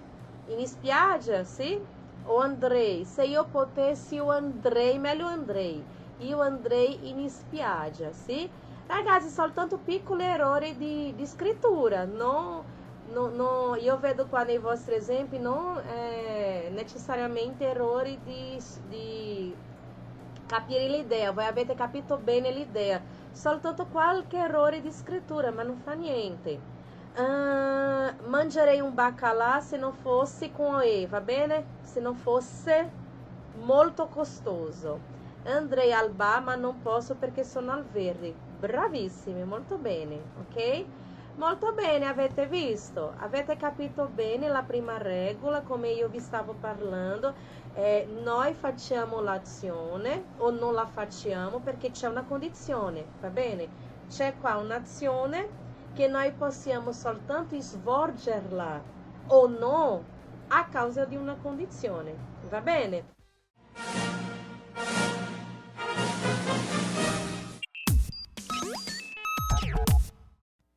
in 0.49 0.67
spiaggia, 0.67 1.45
sì? 1.45 1.81
o 2.25 2.39
andrei, 2.39 3.05
se 3.05 3.25
io 3.25 3.47
potessi 3.51 4.17
io 4.17 4.31
andrei, 4.31 4.99
meglio 4.99 5.27
andrei, 5.27 5.83
io 6.19 6.41
andrei 6.41 7.09
in 7.09 7.29
spiaggia, 7.31 8.13
sì? 8.13 8.49
Ragazzi, 8.87 9.29
soltanto 9.29 9.79
piccoli 9.79 10.25
errori 10.25 10.77
di, 10.77 11.15
di 11.17 11.27
scrittura, 11.27 12.05
non, 12.05 12.63
non, 13.13 13.35
non, 13.35 13.79
io 13.81 13.99
vedo 13.99 14.27
qua 14.27 14.43
nei 14.43 14.59
vostri 14.59 14.97
esempi 14.97 15.39
non 15.39 15.79
eh, 15.79 16.69
necessariamente 16.73 17.65
errori 17.65 18.19
di, 18.23 18.63
di 18.89 19.55
capire 20.47 20.89
l'idea, 20.89 21.33
voi 21.33 21.47
avete 21.47 21.75
capito 21.75 22.19
bene 22.19 22.51
l'idea, 22.51 23.01
soltanto 23.33 23.87
qualche 23.87 24.37
errore 24.39 24.81
di 24.81 24.91
scrittura, 24.91 25.51
ma 25.51 25.63
non 25.63 25.77
fa 25.79 25.93
niente. 25.93 26.71
Uh, 27.15 28.29
mangerei 28.29 28.81
un 28.81 28.95
baccalà 28.95 29.61
se 29.61 29.77
non 29.77 29.93
fosse 29.93 30.51
com 30.51 30.81
E, 30.81 31.07
va 31.07 31.21
bene? 31.21 31.65
Se 31.83 32.01
non 32.01 32.15
fosse 32.15 32.91
molto 33.63 34.07
costoso. 34.07 34.99
Andrei 35.45 35.93
al 35.93 36.11
bar, 36.11 36.43
ma 36.43 36.55
non 36.55 36.81
posso 36.81 37.17
perché 37.17 37.45
sono 37.45 37.73
al 37.73 37.85
verde. 37.85 38.35
Bravissimi, 38.61 39.45
molto 39.45 39.77
bene, 39.77 40.21
ok? 40.39 40.85
Molto 41.37 41.73
bene, 41.73 42.07
avete 42.07 42.47
visto? 42.47 43.15
Avete 43.19 43.57
capito 43.57 44.07
bene 44.07 44.49
la 44.49 44.63
prima 44.63 44.99
regola, 44.99 45.63
come 45.63 45.89
io 45.89 46.09
vi 46.09 46.21
stavo 46.21 46.55
parlando? 46.61 47.35
Eh, 47.73 48.07
noi 48.23 48.53
facciamo 48.53 49.21
l'azione 49.23 50.25
o 50.37 50.51
non 50.51 50.75
la 50.75 50.87
facciamo 50.87 51.61
perché 51.61 51.91
c'è 51.91 52.07
una 52.07 52.25
condizione, 52.25 53.07
va 53.21 53.29
bene? 53.29 53.67
C'è 54.09 54.35
qua 54.39 54.57
un'azione 54.59 55.49
che 55.95 56.07
noi 56.07 56.33
possiamo 56.33 56.93
soltanto 56.93 57.59
svolgerla 57.59 58.83
o 59.29 59.47
no 59.47 60.05
a 60.49 60.67
causa 60.67 61.07
di 61.07 61.17
una 61.17 61.37
condizione. 61.41 62.15
Va 62.51 62.61
bene? 62.61 63.05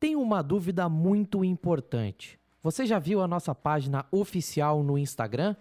Tem 0.06 0.14
uma 0.14 0.40
dúvida 0.40 0.88
muito 0.88 1.44
importante. 1.44 2.38
Você 2.62 2.86
já 2.86 2.96
viu 2.96 3.20
a 3.20 3.26
nossa 3.26 3.52
página 3.52 4.06
oficial 4.12 4.80
no 4.80 4.96
Instagram? 4.96 5.56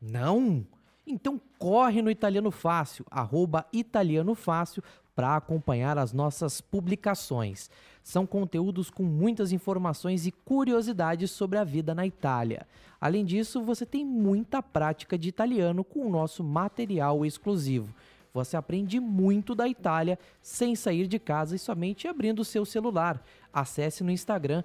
Não? 0.00 0.64
Então 1.04 1.40
corre 1.58 2.00
no 2.00 2.08
Italiano 2.08 2.52
Fácil, 2.52 3.04
arroba 3.10 3.66
Italiano 3.72 4.36
Fácil, 4.36 4.84
para 5.16 5.34
acompanhar 5.34 5.98
as 5.98 6.12
nossas 6.12 6.60
publicações. 6.60 7.68
São 8.00 8.24
conteúdos 8.24 8.88
com 8.88 9.02
muitas 9.02 9.50
informações 9.50 10.28
e 10.28 10.30
curiosidades 10.30 11.32
sobre 11.32 11.58
a 11.58 11.64
vida 11.64 11.92
na 11.92 12.06
Itália. 12.06 12.68
Além 13.00 13.24
disso, 13.24 13.64
você 13.64 13.84
tem 13.84 14.04
muita 14.04 14.62
prática 14.62 15.18
de 15.18 15.28
italiano 15.28 15.82
com 15.82 16.06
o 16.06 16.08
nosso 16.08 16.44
material 16.44 17.26
exclusivo. 17.26 17.92
Você 18.32 18.56
aprende 18.56 19.00
muito 19.00 19.54
da 19.54 19.68
Itália 19.68 20.18
sem 20.40 20.74
sair 20.74 21.06
de 21.06 21.18
casa 21.18 21.56
e 21.56 21.58
somente 21.58 22.06
abrindo 22.06 22.40
o 22.40 22.44
seu 22.44 22.64
celular. 22.64 23.22
Acesse 23.52 24.04
no 24.04 24.10
Instagram, 24.10 24.62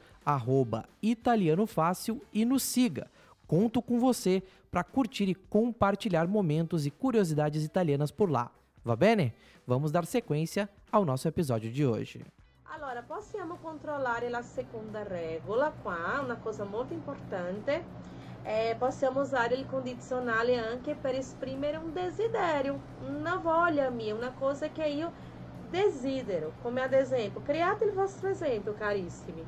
italianofácil 1.01 2.21
e 2.33 2.45
nos 2.45 2.63
siga. 2.63 3.09
Conto 3.47 3.81
com 3.81 3.99
você 3.99 4.41
para 4.71 4.83
curtir 4.83 5.29
e 5.29 5.35
compartilhar 5.35 6.27
momentos 6.27 6.85
e 6.85 6.91
curiosidades 6.91 7.63
italianas 7.63 8.11
por 8.11 8.29
lá. 8.29 8.51
Va 8.85 8.95
bene? 8.95 9.33
Vamos 9.65 9.91
dar 9.91 10.05
sequência 10.05 10.69
ao 10.91 11.05
nosso 11.05 11.27
episódio 11.27 11.71
de 11.71 11.85
hoje. 11.85 12.25
Allora, 12.65 13.03
possiamo 13.03 13.57
controllare 13.57 14.29
la 14.29 14.41
seconda 14.41 15.03
regola 15.03 15.71
qua, 15.83 16.21
una 16.21 16.35
cosa 16.37 16.65
molto 16.65 16.93
importante. 16.93 17.83
Eh, 18.43 18.75
possiamo 18.77 19.21
usare 19.21 19.55
il 19.55 19.65
condizionale 19.65 20.57
anche 20.57 20.95
per 20.95 21.15
esprimere 21.15 21.77
un 21.77 21.93
desiderio, 21.93 22.77
una 23.07 23.37
voglia 23.37 23.89
mia, 23.89 24.13
una 24.13 24.33
cosa 24.37 24.69
che 24.69 24.85
io 24.85 25.11
desidero, 25.69 26.53
come 26.61 26.81
ad 26.81 26.93
esempio, 26.93 27.41
create 27.41 27.85
il 27.85 27.93
vostro 27.93 28.29
esempio, 28.29 28.75
carissimi. 28.77 29.43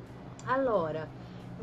Allora, 0.46 1.06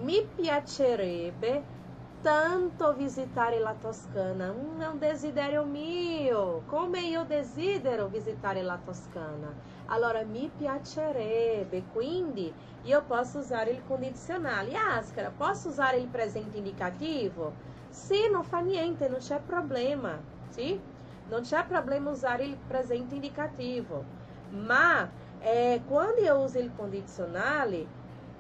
mi 0.03 0.27
piacerebbe 0.35 1.81
tanto 2.23 2.95
visitare 2.95 3.59
la 3.59 3.75
Toscana, 3.79 4.55
è 4.79 4.87
un 4.87 4.99
desiderio 4.99 5.65
mio, 5.65 6.63
come 6.67 7.01
io 7.01 7.25
desidero 7.25 8.07
visitare 8.07 8.63
la 8.63 8.79
Toscana. 8.83 9.53
Allora 9.93 10.25
mi 10.25 10.49
piacerebbe, 10.51 11.87
quindi, 11.87 12.59
e 12.83 12.91
eu 12.91 13.05
posso 13.05 13.39
usar 13.39 13.69
ele 13.69 13.83
condizionale. 13.83 14.71
E 14.73 14.77
ascara, 14.77 15.31
posso 15.31 15.69
usar 15.69 15.95
ele 15.95 16.09
presente 16.09 16.57
indicativo? 16.57 17.59
Sì, 17.91 18.31
non 18.33 18.43
fa 18.43 18.61
niente, 18.61 19.09
non 19.09 19.19
c'è 19.19 19.39
problema. 19.43 20.27
Sì? 20.49 20.83
Não 21.27 21.43
c'è 21.43 21.67
problema 21.67 22.11
usar 22.11 22.41
ele 22.41 22.57
presente 22.67 23.15
indicativo. 23.15 24.09
Mas, 24.49 25.11
eh, 25.39 25.83
quando 25.87 26.21
eu 26.21 26.37
uso 26.43 26.59
ele 26.59 26.71
condizionale, 26.73 27.93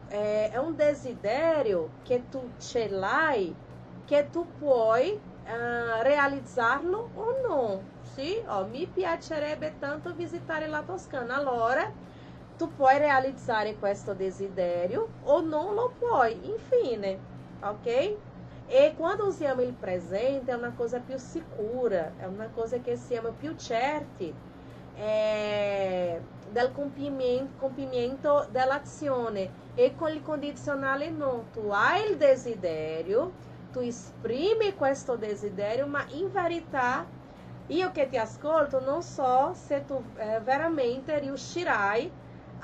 eh, 0.09 0.51
é, 0.53 0.55
é 0.55 0.61
um 0.61 0.75
desidério 0.75 1.99
que 2.03 2.19
tu 2.31 2.55
ce 2.59 2.88
l'hai, 2.88 3.61
que 4.07 4.23
tu 4.25 4.47
puoi 4.59 5.23
uh, 5.45 6.03
realizzarlo 6.03 7.11
ou 7.15 7.43
não. 7.49 7.92
Sì, 8.14 8.42
oh, 8.46 8.66
mi 8.66 8.87
piacerebbe 8.90 9.79
tanto 9.79 10.14
visitare 10.14 10.66
la 10.66 10.83
Toscana. 10.85 11.37
Allora, 11.37 11.90
tu 12.57 12.75
puoi 12.75 12.98
realizzare 12.98 13.79
questo 13.79 14.14
desiderio 14.14 15.16
o 15.20 15.40
non 15.40 15.75
lo 15.75 15.94
puoi. 15.98 16.46
Infine, 16.48 17.25
ok? 17.61 18.20
E 18.64 18.94
quando 18.96 19.27
usiamo 19.27 19.62
il 19.62 19.75
presente 19.75 20.53
è 20.53 20.55
una 20.55 20.75
cosa 20.75 21.01
più 21.01 21.16
sicura, 21.18 22.14
è 22.16 22.27
una 22.27 22.51
cosa 22.51 22.81
che 22.81 22.96
siamo 22.96 23.33
più 23.35 23.55
certi 23.55 24.38
eh, 24.94 26.29
del 26.44 26.70
compimento, 26.72 27.55
compimento 27.57 28.46
dell'azione. 28.51 29.70
E 29.75 29.94
con 29.94 30.11
il 30.12 30.20
condizionale 30.22 31.11
no, 31.11 31.48
tu 31.51 31.68
hai 31.70 32.11
il 32.11 32.16
desiderio 32.18 33.38
tu 33.72 33.81
esprimi 33.81 34.75
questo 34.75 35.16
desiderio, 35.16 35.87
ma 35.87 36.05
in 36.11 36.31
verità 36.31 37.11
io 37.73 37.91
che 37.91 38.09
ti 38.09 38.19
ascolto 38.19 38.81
non 38.81 39.03
so 39.03 39.53
se 39.55 39.85
tu 39.85 40.03
eh, 40.17 40.41
veramente 40.41 41.19
riuscirai 41.19 42.11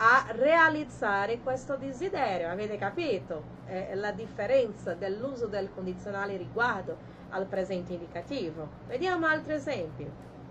a 0.00 0.26
realizzare 0.30 1.40
questo 1.40 1.76
desiderio. 1.76 2.50
Avete 2.50 2.76
capito 2.76 3.42
eh, 3.66 3.94
la 3.94 4.12
differenza 4.12 4.94
dell'uso 4.94 5.46
del 5.46 5.70
condizionale 5.74 6.36
riguardo 6.36 6.96
al 7.30 7.46
presente 7.46 7.94
indicativo? 7.94 8.68
Vediamo 8.86 9.26
altri 9.26 9.54
esempi. 9.54 10.08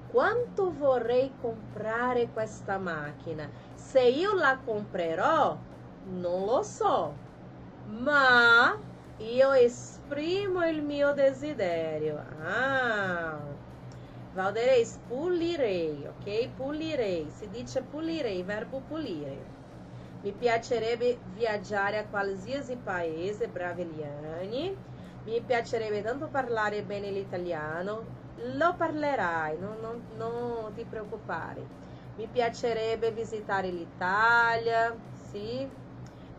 Quanto 0.08 0.74
vorrei 0.74 1.32
comprare 1.40 2.30
questa 2.32 2.78
macchina? 2.78 3.50
Se 3.74 4.02
io 4.02 4.34
la 4.34 4.60
comprerò, 4.64 5.58
non 6.04 6.46
lo 6.46 6.64
so, 6.64 7.14
ma 7.86 8.76
io 9.18 9.52
esprimo 9.54 10.66
il 10.66 10.82
mio 10.82 11.14
desiderio. 11.14 12.24
Ah, 12.42 13.57
Valderei, 14.38 14.84
pulirei, 15.08 16.06
ok? 16.08 16.28
Pulirei, 16.54 17.30
si 17.32 17.50
dice 17.50 17.84
pulirei, 17.84 18.44
verbo 18.44 18.82
pulire. 18.84 19.38
Mi 20.22 20.34
piacerebbe 20.36 21.22
viaggiare 21.26 21.98
a 21.98 22.08
qualsiasi 22.08 22.78
paese, 22.82 23.50
Braveliani. 23.50 24.80
Mi 25.24 25.44
piacerebbe 25.44 26.02
tanto 26.02 26.30
parlare 26.30 26.84
bene 26.86 27.12
l'italiano. 27.12 28.12
Lo 28.58 28.76
parlerai, 28.76 29.58
non, 29.58 29.80
non, 29.80 30.06
non 30.10 30.74
ti 30.74 30.86
preoccupare. 30.86 31.70
Mi 32.16 32.30
piacerebbe 32.30 33.12
visitare 33.12 33.70
l'Italia, 33.72 34.96
sì 35.12 35.70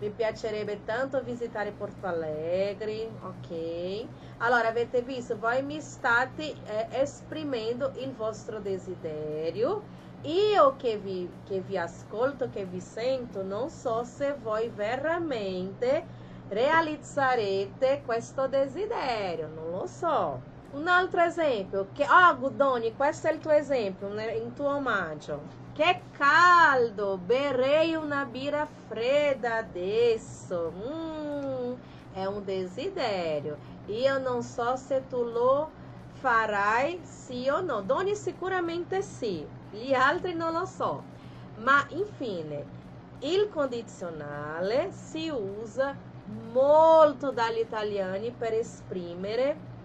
mi 0.00 0.10
piacerebbe 0.10 0.84
tanto 0.84 1.22
visitare 1.22 1.72
Porto 1.72 2.06
Alegre, 2.06 3.10
ok? 3.22 4.06
Allora, 4.38 4.68
avete 4.68 5.02
visto, 5.02 5.38
voi 5.38 5.62
mi 5.62 5.80
state 5.80 6.54
eh, 6.64 6.86
esprimendo 6.90 7.92
il 7.96 8.12
vostro 8.12 8.60
desiderio. 8.60 9.82
Io 10.22 10.76
che 10.76 10.98
vi, 10.98 11.28
che 11.44 11.60
vi 11.60 11.78
ascolto, 11.78 12.48
che 12.50 12.64
vi 12.64 12.80
sento, 12.80 13.42
non 13.42 13.70
so 13.70 14.04
se 14.04 14.34
voi 14.40 14.68
veramente 14.68 16.04
realizzerete 16.48 18.02
questo 18.04 18.48
desiderio, 18.48 19.48
non 19.48 19.70
lo 19.70 19.86
so. 19.86 20.57
Un 20.70 20.86
altro 20.86 21.22
esempio, 21.22 21.88
Gudoni, 22.38 22.94
questo 22.94 23.28
è 23.28 23.32
il 23.32 23.38
tuo 23.38 23.52
esempio, 23.52 24.08
in 24.08 24.52
tuo 24.52 24.74
omaggio. 24.74 25.40
Che 25.72 26.02
caldo! 26.12 27.16
Berei 27.16 27.94
una 27.94 28.26
birra 28.26 28.68
fredda 28.86 29.56
adesso. 29.56 30.70
Hum, 30.76 31.74
é 32.14 32.28
um 32.28 32.42
desidério. 32.42 33.56
E 33.86 34.04
eu 34.04 34.20
não 34.20 34.42
so 34.42 34.76
se 34.76 35.00
tu 35.08 35.22
lo 35.22 35.70
farai 36.20 37.00
sì 37.02 37.48
o 37.48 37.62
no. 37.62 37.80
Doni 37.80 38.14
sicuramente 38.14 39.00
sì. 39.00 39.46
Gli 39.70 39.94
altri 39.94 40.34
non 40.34 40.52
lo 40.52 40.66
so. 40.66 41.02
Ma 41.60 41.86
infine, 41.88 42.64
il 43.20 43.48
condizionale 43.48 44.92
si 44.92 45.30
usa 45.30 45.96
molto 46.52 47.30
dagli 47.30 47.60
italiani 47.60 48.30
per 48.32 48.52
esprimere 48.52 49.76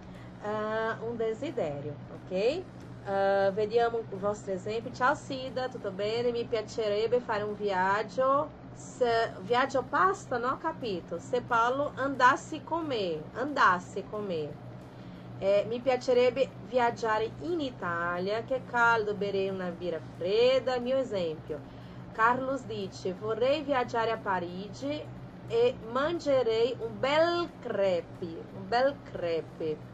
uh, 0.44 1.08
un 1.08 1.16
desiderio, 1.16 1.94
ok? 2.12 2.62
Uh, 3.06 3.52
vediamo 3.52 3.98
il 3.98 4.18
vostro 4.18 4.52
esempio. 4.52 4.92
Ciao 4.92 5.14
Sida, 5.14 5.68
tutto 5.68 5.90
bene? 5.90 6.30
Mi 6.30 6.44
piacerebbe 6.44 7.20
fare 7.20 7.42
un 7.42 7.54
viaggio. 7.54 8.62
Se, 8.74 9.32
viaggio 9.42 9.82
pasta, 9.82 10.38
não 10.38 10.58
capito? 10.58 11.18
Se 11.18 11.40
Paulo 11.40 11.92
andasse 11.94 12.62
con 12.64 12.86
me, 12.86 13.22
andasse 13.34 14.04
con 14.10 14.24
me. 14.24 14.62
Eh, 15.38 15.64
mi 15.68 15.80
piacerebbe 15.80 16.48
viaggiare 16.68 17.30
in 17.40 17.60
Italia, 17.60 18.42
che 18.44 18.62
caldo, 18.70 19.14
berei 19.14 19.48
una 19.48 19.70
birra 19.70 20.00
fredda. 20.16 20.78
Mio 20.78 20.96
esempio. 20.96 21.60
Carlos 22.12 22.62
dice, 22.62 23.12
vorrei 23.12 23.62
viaggiare 23.62 24.12
a 24.12 24.16
Parigi 24.16 25.04
e 25.48 25.76
mangerei 25.90 26.76
un 26.78 26.98
bel 26.98 27.48
crepe, 27.60 28.24
un 28.56 28.68
bel 28.68 28.94
crepe. 29.10 29.92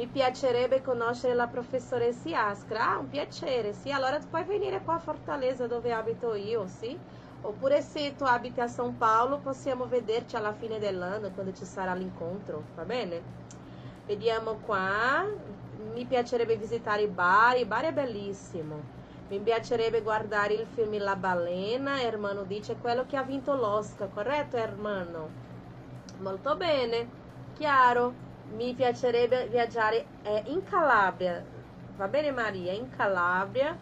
Mi 0.00 0.06
piacerebbe 0.06 0.80
conoscere 0.80 1.34
la 1.34 1.46
professoressa 1.46 2.26
Iascra. 2.26 2.92
Ah, 2.92 2.98
un 3.00 3.10
piacere, 3.10 3.74
sì. 3.74 3.90
Allora 3.90 4.18
tu 4.18 4.30
puoi 4.30 4.44
venire 4.44 4.80
qua 4.82 4.94
a 4.94 4.98
Fortaleza 4.98 5.66
dove 5.66 5.92
abito 5.92 6.34
io, 6.34 6.66
sì? 6.66 6.96
Oppure 7.42 7.82
se 7.82 8.16
tu 8.16 8.24
abiti 8.24 8.60
a 8.60 8.64
São 8.64 8.96
Paulo, 8.96 9.40
possiamo 9.40 9.84
vederci 9.88 10.36
alla 10.36 10.54
fine 10.54 10.78
dell'anno, 10.78 11.30
quando 11.32 11.52
ci 11.52 11.66
sarà 11.66 11.92
l'incontro, 11.92 12.62
va 12.76 12.84
bene? 12.86 13.20
Vediamo 14.06 14.54
qua. 14.64 15.22
Mi 15.92 16.06
piacerebbe 16.06 16.56
visitare 16.56 17.06
Bari. 17.06 17.66
Bari 17.66 17.88
è 17.88 17.92
bellissimo. 17.92 18.76
Mi 19.28 19.38
piacerebbe 19.38 20.00
guardare 20.00 20.54
il 20.54 20.66
film 20.66 20.96
La 20.96 21.14
Balena. 21.14 22.00
Hermano 22.00 22.44
dice 22.44 22.74
quello 22.80 23.04
che 23.04 23.18
ha 23.18 23.22
vinto 23.22 23.54
l'Oscar, 23.54 24.08
corretto, 24.08 24.56
Hermano? 24.56 25.28
Molto 26.20 26.56
bene. 26.56 27.06
Chiaro 27.52 28.28
mi 28.50 28.74
piacerebbe 28.74 29.46
viaggiare 29.48 30.06
eh, 30.22 30.42
in 30.46 30.62
Calabria, 30.62 31.44
va 31.96 32.08
bene 32.08 32.30
Maria? 32.30 32.72
In 32.72 32.88
Calabria 32.88 33.76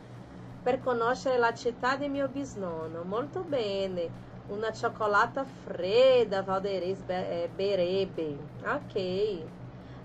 per 0.63 0.81
conoscere 0.81 1.39
la 1.39 1.55
città 1.55 1.97
di 1.97 2.09
mio 2.09 2.29
bisnonno. 2.29 3.03
Molto 3.05 3.45
bene. 3.45 4.27
Una 4.47 4.73
cioccolata 4.73 5.45
fredda, 5.45 6.43
Valderes 6.43 7.05
eh, 7.09 7.51
berebbe. 7.55 8.37
Ok. 8.65 9.45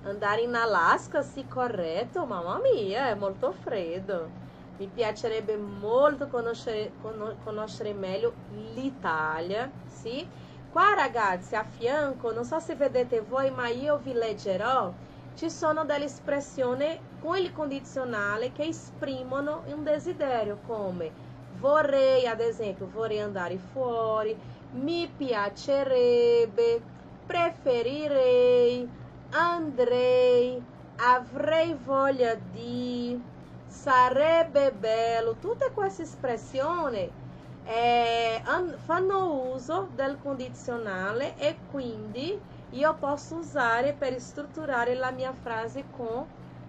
Andare 0.02 0.42
in 0.42 0.54
Alaska, 0.56 1.22
sì, 1.22 1.48
corretto, 1.48 2.26
mamma 2.26 2.60
mia, 2.74 3.08
è 3.10 3.16
molto 3.16 3.52
freddo. 3.54 4.30
Mi 4.78 4.88
piacerebbe 4.90 5.56
molto 5.56 6.28
conoscere, 6.28 6.92
conoscere 6.98 7.94
meglio 7.94 8.34
l'Italia, 8.48 9.72
sì? 9.86 10.28
Qua 10.74 10.96
ragazzi, 10.96 11.56
a 11.56 11.64
fianco, 11.64 12.32
non 12.32 12.46
so 12.46 12.60
se 12.60 12.76
vedete 12.76 13.22
voi, 13.22 13.52
ma 13.52 13.68
io 13.68 14.00
vi 14.00 14.12
leggerò, 14.14 14.98
ci 15.34 15.50
sono 15.52 15.86
delle 15.86 16.06
espressioni 16.06 17.12
con 17.20 17.38
il 17.38 17.52
condizionale 17.52 18.52
che 18.52 18.64
esprimono 18.64 19.64
un 19.68 19.84
desiderio, 19.84 20.60
come 20.62 21.14
vorrei, 21.50 22.26
ad 22.26 22.40
esempio, 22.40 22.90
vorrei 22.90 23.20
andare 23.20 23.60
fuori, 23.60 24.36
mi 24.70 25.14
piacerebbe, 25.16 26.84
preferirei, 27.24 28.92
andrei, 29.30 30.68
avrei 30.96 31.76
voglia 31.76 32.34
di, 32.36 33.24
sarebbe 33.66 34.74
bello, 34.74 35.38
tutte 35.38 35.72
queste 35.72 36.02
espressioni 36.04 37.16
eh, 37.66 38.42
fanno 38.86 39.52
uso 39.54 39.88
del 39.96 40.18
condizionale 40.22 41.36
e 41.38 41.56
quindi 41.72 42.38
io 42.72 42.94
posso 42.96 43.38
usare 43.38 43.94
per 43.94 44.20
strutturare 44.20 44.96
la 44.96 45.12
mia 45.12 45.32
frase 45.34 45.86
com 45.96 46.26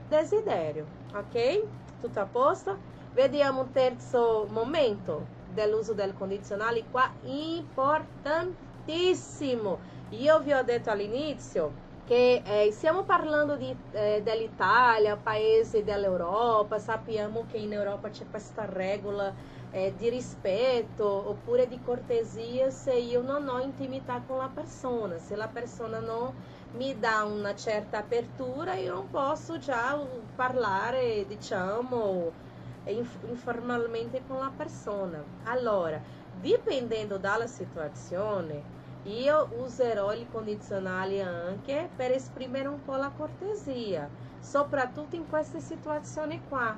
desiderio, 0.08 0.86
ok? 1.14 1.64
Tutto 2.00 2.20
a 2.20 2.26
posto? 2.26 2.76
Vediamo 3.12 3.62
un 3.62 3.72
terzo 3.72 4.46
momento 4.50 5.26
dell'uso 5.52 5.94
del 5.94 6.14
condizionale 6.14 6.84
qua, 6.90 7.10
importantissimo. 7.22 9.78
Io 10.10 10.40
vi 10.40 10.52
ho 10.52 10.62
detto 10.62 10.90
all'inizio 10.90 11.83
che 12.04 12.42
eh, 12.44 12.70
stiamo 12.70 13.04
parlando 13.04 13.56
di, 13.56 13.74
eh, 13.90 14.20
dell'Italia, 14.22 15.16
paese 15.18 15.82
dell'Europa, 15.82 16.78
sappiamo 16.78 17.46
che 17.46 17.56
in 17.56 17.72
Europa 17.72 18.10
c'è 18.10 18.28
questa 18.28 18.66
regola 18.66 19.34
eh, 19.70 19.94
di 19.94 20.08
rispetto 20.10 21.06
oppure 21.06 21.66
di 21.66 21.80
cortesia 21.80 22.70
se 22.70 22.94
io 22.94 23.22
non 23.22 23.48
ho 23.48 23.58
intimità 23.60 24.22
con 24.22 24.36
la 24.38 24.50
persona, 24.50 25.18
se 25.18 25.34
la 25.34 25.48
persona 25.48 25.98
non 26.00 26.34
mi 26.72 26.98
dà 26.98 27.22
una 27.24 27.54
certa 27.54 27.98
apertura 27.98 28.74
io 28.74 28.92
non 28.92 29.08
posso 29.08 29.58
già 29.58 29.96
parlare, 30.34 31.24
diciamo, 31.26 32.36
inf- 32.84 33.22
informalmente 33.24 34.22
con 34.24 34.38
la 34.38 34.52
persona. 34.56 35.26
Allora, 35.44 36.00
dipendendo 36.30 37.18
dalla 37.18 37.46
situazione, 37.46 38.66
io 39.04 39.48
userò 39.58 40.14
il 40.14 40.26
condizionale 40.30 41.20
anche 41.20 41.90
per 41.94 42.10
esprimere 42.10 42.68
un 42.68 42.82
po' 42.84 42.96
la 42.96 43.12
cortesia, 43.14 44.08
soprattutto 44.40 45.14
in 45.16 45.28
queste 45.28 45.60
situazioni 45.60 46.40
qua. 46.48 46.76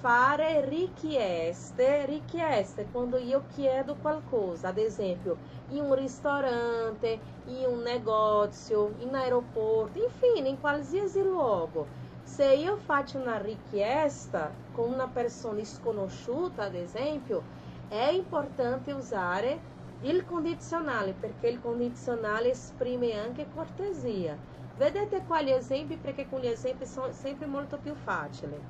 Fare 0.00 0.68
richieste, 0.68 2.04
richieste 2.04 2.88
quando 2.92 3.16
io 3.16 3.44
chiedo 3.54 3.94
qualcosa, 3.94 4.68
ad 4.68 4.76
esempio 4.76 5.38
in 5.70 5.80
un 5.80 5.94
ristorante, 5.94 7.18
in 7.46 7.64
un 7.66 7.80
negozio, 7.80 8.92
in 8.98 9.14
aeroporto, 9.14 9.98
infine 9.98 10.48
in 10.48 10.60
qualsiasi 10.60 11.22
luogo. 11.22 11.86
Se 12.22 12.44
io 12.52 12.76
faccio 12.76 13.18
una 13.18 13.38
richiesta 13.38 14.50
con 14.72 14.92
una 14.92 15.08
persona 15.08 15.64
sconosciuta, 15.64 16.64
ad 16.64 16.74
esempio, 16.74 17.42
è 17.88 18.10
importante 18.10 18.92
usare 18.92 19.72
il 20.04 20.26
condizionale, 20.26 21.14
perché 21.18 21.48
il 21.48 21.60
condizionale 21.60 22.50
esprime 22.50 23.14
anche 23.14 23.46
cortesia. 23.54 24.36
Vedete 24.76 25.24
quali 25.26 25.50
esempi? 25.50 25.96
Perché 25.96 26.28
con 26.28 26.40
gli 26.40 26.46
esempi 26.46 26.84
sono 26.84 27.10
sempre 27.12 27.46
molto 27.46 27.78
più 27.78 27.94
facili. 27.94 28.60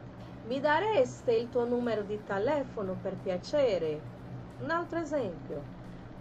Mi 0.47 0.61
dareste 0.61 1.32
il 1.32 1.49
tuo 1.49 1.64
numero 1.64 2.03
di 2.03 2.22
telefono 2.22 2.97
per 3.01 3.16
piacere? 3.16 4.01
Un 4.61 4.70
altro 4.70 5.01
esempio. 5.01 5.62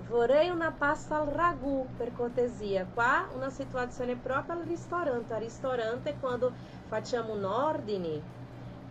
Vorrei 0.08 0.50
una 0.50 0.72
pasta 0.72 1.20
al 1.20 1.28
ragù 1.28 1.88
per 1.96 2.12
cortesia. 2.14 2.88
Qua 2.92 3.28
una 3.36 3.52
situazione 3.52 4.16
proprio 4.16 4.56
al 4.56 4.66
ristorante. 4.66 5.34
Al 5.36 5.42
ristorante 5.42 6.18
quando 6.20 6.52
facciamo 6.88 7.34
un 7.34 7.44
ordine 7.44 8.22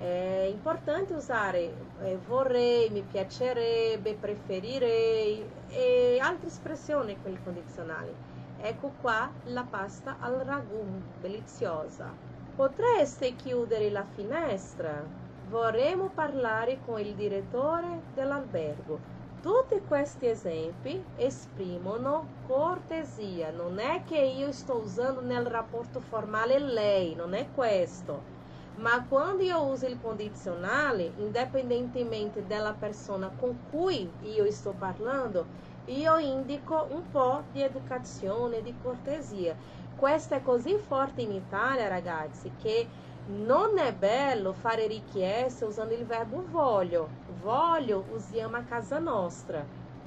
è 0.03 0.49
importante 0.51 1.15
usare 1.15 1.73
eh, 2.03 2.19
vorrei, 2.27 2.91
mi 2.91 3.03
piacerebbe, 3.03 4.15
preferirei 4.15 5.49
e 5.69 6.19
altre 6.21 6.49
espressioni 6.49 7.17
con 7.23 7.31
il 7.31 7.39
condizionale. 7.45 8.13
Ecco 8.61 8.95
qua 9.01 9.31
la 9.45 9.65
pasta 9.69 10.17
al 10.19 10.41
ragù, 10.45 10.85
deliziosa. 11.21 12.11
Potreste 12.57 13.37
chiudere 13.37 13.91
la 13.91 14.05
finestra? 14.13 15.05
Vorremmo 15.49 16.11
parlare 16.13 16.81
con 16.85 16.99
il 16.99 17.15
direttore 17.15 18.01
dell'albergo. 18.13 18.99
Tutti 19.41 19.81
questi 19.87 20.27
esempi 20.27 21.01
esprimono 21.15 22.27
cortesia, 22.49 23.51
non 23.53 23.79
è 23.79 24.03
che 24.05 24.19
io 24.19 24.51
sto 24.51 24.79
usando 24.79 25.21
nel 25.21 25.47
rapporto 25.47 26.01
formale 26.01 26.59
lei, 26.59 27.15
non 27.15 27.35
è 27.35 27.47
questo 27.55 28.41
ma 28.77 29.05
quando 29.07 29.43
io 29.43 29.63
uso 29.65 29.87
il 29.87 30.01
condizionale, 30.01 31.13
indipendentemente 31.17 32.47
della 32.47 32.73
persona 32.73 33.31
con 33.39 33.59
cui 33.71 34.11
io 34.21 34.51
sto 34.51 34.73
parlando, 34.73 35.47
io 35.87 36.17
indico 36.19 36.87
un 36.91 37.11
po' 37.11 37.43
di 37.51 37.61
educazione, 37.63 38.63
di 38.63 38.75
cortesia. 38.81 39.55
Questo 39.97 40.35
è 40.35 40.43
così 40.43 40.75
forte 40.77 41.23
in 41.23 41.33
Italia, 41.33 41.89
ragazzi, 41.89 42.51
che 42.57 42.87
non 43.25 43.79
è 43.79 43.93
bello 43.95 44.53
fare 44.53 44.87
richieste 44.87 45.65
usando 45.65 45.95
il 45.95 46.05
verbo 46.07 46.45
voglio. 46.51 47.09
Voglio 47.41 48.05
usiamo 48.09 48.57
a 48.57 48.63
casa 48.63 48.99
nostra, 48.99 49.65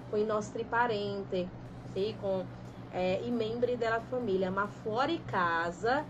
com 0.09 0.19
i 0.19 0.25
nostri 0.25 0.63
parenti, 0.65 1.47
sì, 1.93 2.15
com 2.19 2.43
eh, 2.89 3.21
i 3.23 3.31
membri 3.31 3.77
della 3.77 4.01
famiglia, 4.01 4.49
ma 4.49 4.67
fuori 4.67 5.23
casa 5.23 6.03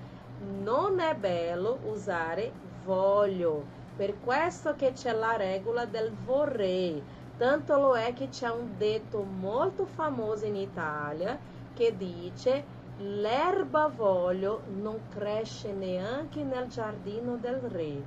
non 0.62 1.00
è 1.00 1.16
bello 1.16 1.80
usare 1.86 2.52
voglio. 2.84 3.64
Per 3.96 4.20
questo 4.20 4.76
che 4.76 4.92
c'è 4.92 5.14
la 5.14 5.36
regola 5.36 5.86
del 5.86 6.12
vorrei. 6.26 7.02
Tanto 7.38 7.78
lo 7.80 7.96
è 7.96 8.14
che 8.14 8.30
c'è 8.30 8.50
un 8.50 8.78
detto 8.78 9.22
molto 9.22 9.86
famoso 9.86 10.46
in 10.46 10.56
Italia 10.56 11.38
che 11.74 11.96
dice 11.98 12.64
l'erba 12.98 13.88
voglio 13.88 14.62
non 14.68 15.00
cresce 15.10 15.74
neanche 15.74 16.44
nel 16.44 16.68
giardino 16.68 17.36
del 17.38 17.56
re. 17.56 18.02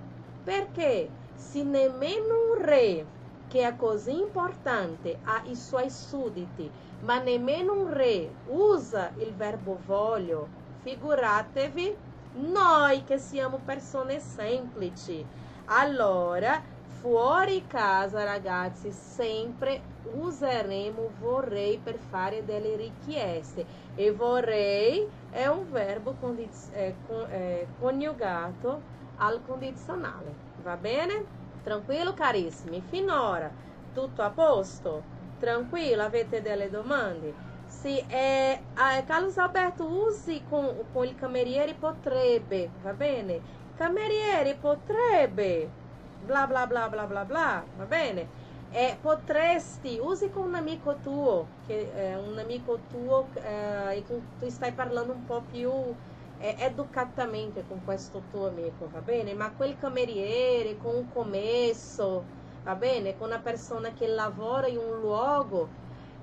Perché 0.45 1.09
se 1.35 1.63
nemmeno 1.63 2.53
un 2.53 2.63
re, 2.63 3.05
che 3.49 3.67
è 3.67 3.77
così 3.77 4.19
importante, 4.19 5.19
ha 5.25 5.43
i 5.45 5.55
suoi 5.55 5.91
sudditi, 5.91 6.71
ma 7.01 7.19
nemmeno 7.19 7.73
un 7.73 7.93
re 7.93 8.31
usa 8.49 9.13
il 9.17 9.33
verbo 9.35 9.79
voglio, 9.85 10.49
figuratevi 10.83 11.97
noi 12.33 13.05
che 13.05 13.19
siamo 13.19 13.63
persone 13.63 14.21
semplici. 14.21 15.29
Allora, 15.67 16.63
fuori 16.85 17.67
casa, 17.67 18.25
ragazzi, 18.25 18.93
sempre 18.93 19.91
useremo 20.03 21.15
vorrei 21.17 21.81
per 21.81 21.99
fare 21.99 22.45
delle 22.45 22.77
richieste. 22.77 23.67
E 23.95 24.13
vorrei 24.13 25.11
è 25.29 25.47
un 25.47 25.69
verbo 25.71 26.17
condiz- 26.17 26.71
eh, 26.73 27.01
con, 27.03 27.27
eh, 27.31 27.73
coniugato 27.75 28.87
al 29.17 29.41
condizionale. 29.43 30.41
Va 30.57 30.77
bene? 30.77 31.33
Tranquillo, 31.61 32.15
carissimi? 32.15 32.83
Finora 32.83 33.53
tutto 33.93 34.23
a 34.23 34.33
posto? 34.33 35.11
Tranquillo? 35.37 36.03
Avete 36.03 36.41
delle 36.41 36.69
domande? 36.71 37.48
Sì, 37.81 38.05
é, 38.11 38.67
a 38.75 39.03
Carlos 39.05 39.39
Alberto 39.39 39.85
use 39.87 40.43
com, 40.45 40.85
com 40.93 41.05
il 41.05 41.15
cameriere 41.15 41.77
potrebbe, 41.79 42.75
va 42.81 42.93
bene? 42.93 43.45
Cameriere 43.75 44.59
potrebbe, 44.59 45.77
bla 46.19 46.47
bla 46.47 46.67
bla 46.67 46.89
bla 46.89 47.07
bla 47.07 47.25
bla, 47.25 47.71
va 47.73 47.87
bene? 47.87 48.33
É, 48.69 48.97
potresti, 49.01 50.01
use 50.01 50.29
com 50.31 50.41
um 50.49 50.57
amigo 50.57 51.01
tuo, 51.01 51.55
che 51.63 51.91
é 51.93 52.19
um 52.19 52.37
amigo 52.39 52.85
tuo 52.87 53.31
eh, 53.37 53.99
e 53.99 54.03
com, 54.05 54.27
tu 54.37 54.51
stai 54.51 54.75
parlando 54.75 55.13
un 55.15 55.25
po' 55.25 55.45
più 55.47 55.97
eh, 56.37 56.57
educatamente 56.59 57.65
con 57.65 57.83
questo 57.83 58.27
tuo 58.27 58.49
amico, 58.49 58.89
va 58.91 59.01
bene? 59.03 59.35
Ma 59.35 59.55
quel 59.55 59.77
cameriere 59.77 60.77
con 60.77 60.95
un 60.97 61.09
commesso, 61.09 62.33
va 62.63 62.75
bene? 62.77 63.15
Con 63.15 63.29
una 63.29 63.41
persona 63.41 63.93
che 63.93 64.07
lavora 64.09 64.67
in 64.69 64.79
un 64.79 64.99
luogo 64.99 65.75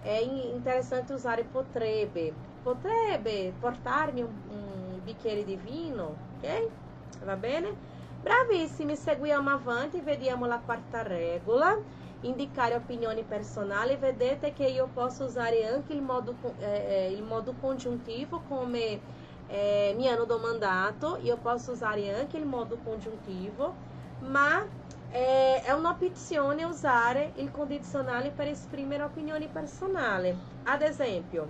é 0.06 0.22
interessante 0.24 1.12
usar 1.14 1.44
potrebbe. 1.46 2.34
Potrebbe 2.64 3.54
portarmi 3.60 4.22
un, 4.22 4.30
un 4.50 5.00
bicchiere 5.04 5.44
di 5.44 5.56
vino, 5.56 6.16
ok? 6.38 6.70
Va 7.24 7.36
bene? 7.36 7.74
Bravissimi, 8.22 8.96
seguiamo 8.96 9.50
avanti, 9.50 10.00
vediamo 10.00 10.46
la 10.46 10.60
quarta 10.60 11.04
regola. 11.04 11.78
Indicare 12.22 12.76
opinioni 12.76 13.24
personali. 13.24 13.98
Vedete 13.98 14.54
che 14.54 14.66
io 14.66 14.88
posso 14.94 15.26
usare 15.26 15.68
anche 15.68 15.94
il 15.94 16.02
modo, 16.02 16.36
eh, 16.60 17.12
il 17.12 17.22
modo 17.22 17.54
congiuntivo 17.60 18.42
come 18.48 19.00
eh, 19.48 19.94
mi 19.96 20.08
hanno 20.08 20.26
domandato, 20.26 21.20
io 21.22 21.38
posso 21.38 21.72
usare 21.72 22.20
anche 22.20 22.38
il 22.38 22.46
modo 22.46 22.78
congiuntivo, 22.84 23.74
ma 24.22 24.66
eh, 25.12 25.62
è 25.62 25.72
un'opzione 25.72 26.64
usare 26.64 27.32
il 27.36 27.52
condizionale 27.52 28.32
per 28.32 28.48
esprimere 28.48 29.04
opinioni 29.04 29.48
personali. 29.48 30.36
Ad 30.64 30.82
esempio, 30.82 31.48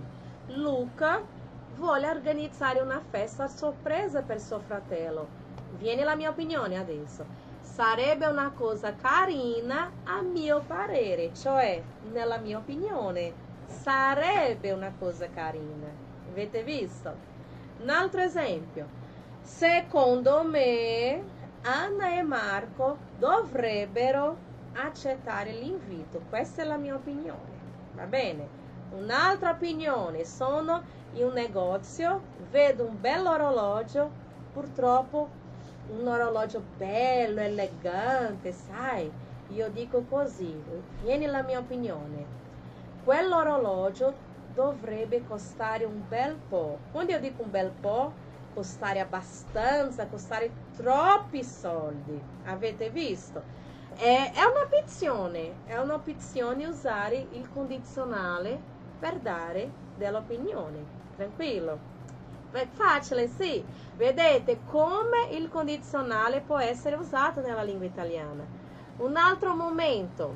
Luca 0.48 1.20
vuole 1.76 2.08
organizzare 2.08 2.80
una 2.80 3.00
festa 3.10 3.48
sorpresa 3.48 4.22
per 4.22 4.40
suo 4.40 4.60
fratello. 4.60 5.44
Viene 5.78 6.04
la 6.04 6.14
mia 6.14 6.30
opinione 6.30 6.78
adesso. 6.78 7.24
Sarebbe 7.60 8.26
una 8.26 8.52
cosa 8.54 8.94
carina 8.94 9.90
a 10.04 10.22
mio 10.22 10.62
parere, 10.66 11.34
cioè 11.34 11.82
nella 12.12 12.38
mia 12.38 12.58
opinione. 12.58 13.44
Sarebbe 13.66 14.70
una 14.70 14.92
cosa 14.98 15.28
carina. 15.28 15.88
Avete 16.30 16.62
visto? 16.62 17.14
Un 17.82 17.90
altro 17.90 18.20
esempio. 18.20 19.04
Secondo 19.42 20.42
me 20.44 21.22
Anna 21.68 22.14
e 22.16 22.22
Marco 22.22 22.96
dovrebbero 23.18 24.36
accettare 24.74 25.50
l'invito. 25.50 26.22
Questa 26.28 26.62
è 26.62 26.64
la 26.64 26.76
mia 26.76 26.94
opinione. 26.94 27.58
Va 27.94 28.04
bene? 28.04 28.48
Un'altra 28.92 29.50
opinione, 29.50 30.24
sono 30.24 30.80
in 31.14 31.24
un 31.24 31.32
negozio, 31.32 32.20
vedo 32.52 32.84
un 32.84 33.00
bell'orologio, 33.00 34.08
purtroppo 34.52 35.28
un 35.88 36.06
orologio 36.06 36.62
bello, 36.76 37.40
elegante, 37.40 38.52
sai? 38.52 39.10
Io 39.48 39.68
dico 39.68 40.04
così, 40.08 40.54
vieni 41.02 41.26
la 41.26 41.42
mia 41.42 41.58
opinione. 41.58 42.26
Quell'orologio 43.02 44.14
dovrebbe 44.54 45.26
costare 45.26 45.84
un 45.84 46.00
bel 46.08 46.36
po'. 46.48 46.78
Quando 46.92 47.10
io 47.10 47.18
dico 47.18 47.42
un 47.42 47.50
bel 47.50 47.72
po', 47.72 48.12
costare 48.56 49.00
abbastanza, 49.00 50.06
costare 50.06 50.50
troppi 50.74 51.44
soldi. 51.44 52.18
Avete 52.46 52.88
visto? 52.88 53.42
È, 53.94 54.32
è 54.34 54.40
un'opzione, 54.44 55.52
è 55.66 55.76
un'opzione 55.76 56.66
usare 56.66 57.26
il 57.32 57.46
condizionale 57.52 58.58
per 58.98 59.18
dare 59.18 59.70
dell'opinione. 59.96 61.04
Tranquillo? 61.16 61.78
È 62.50 62.66
facile, 62.72 63.28
sì. 63.28 63.62
Vedete 63.94 64.60
come 64.64 65.28
il 65.32 65.50
condizionale 65.50 66.40
può 66.40 66.58
essere 66.58 66.96
usato 66.96 67.42
nella 67.42 67.62
lingua 67.62 67.84
italiana. 67.84 68.42
Un 68.98 69.16
altro 69.16 69.54
momento, 69.54 70.34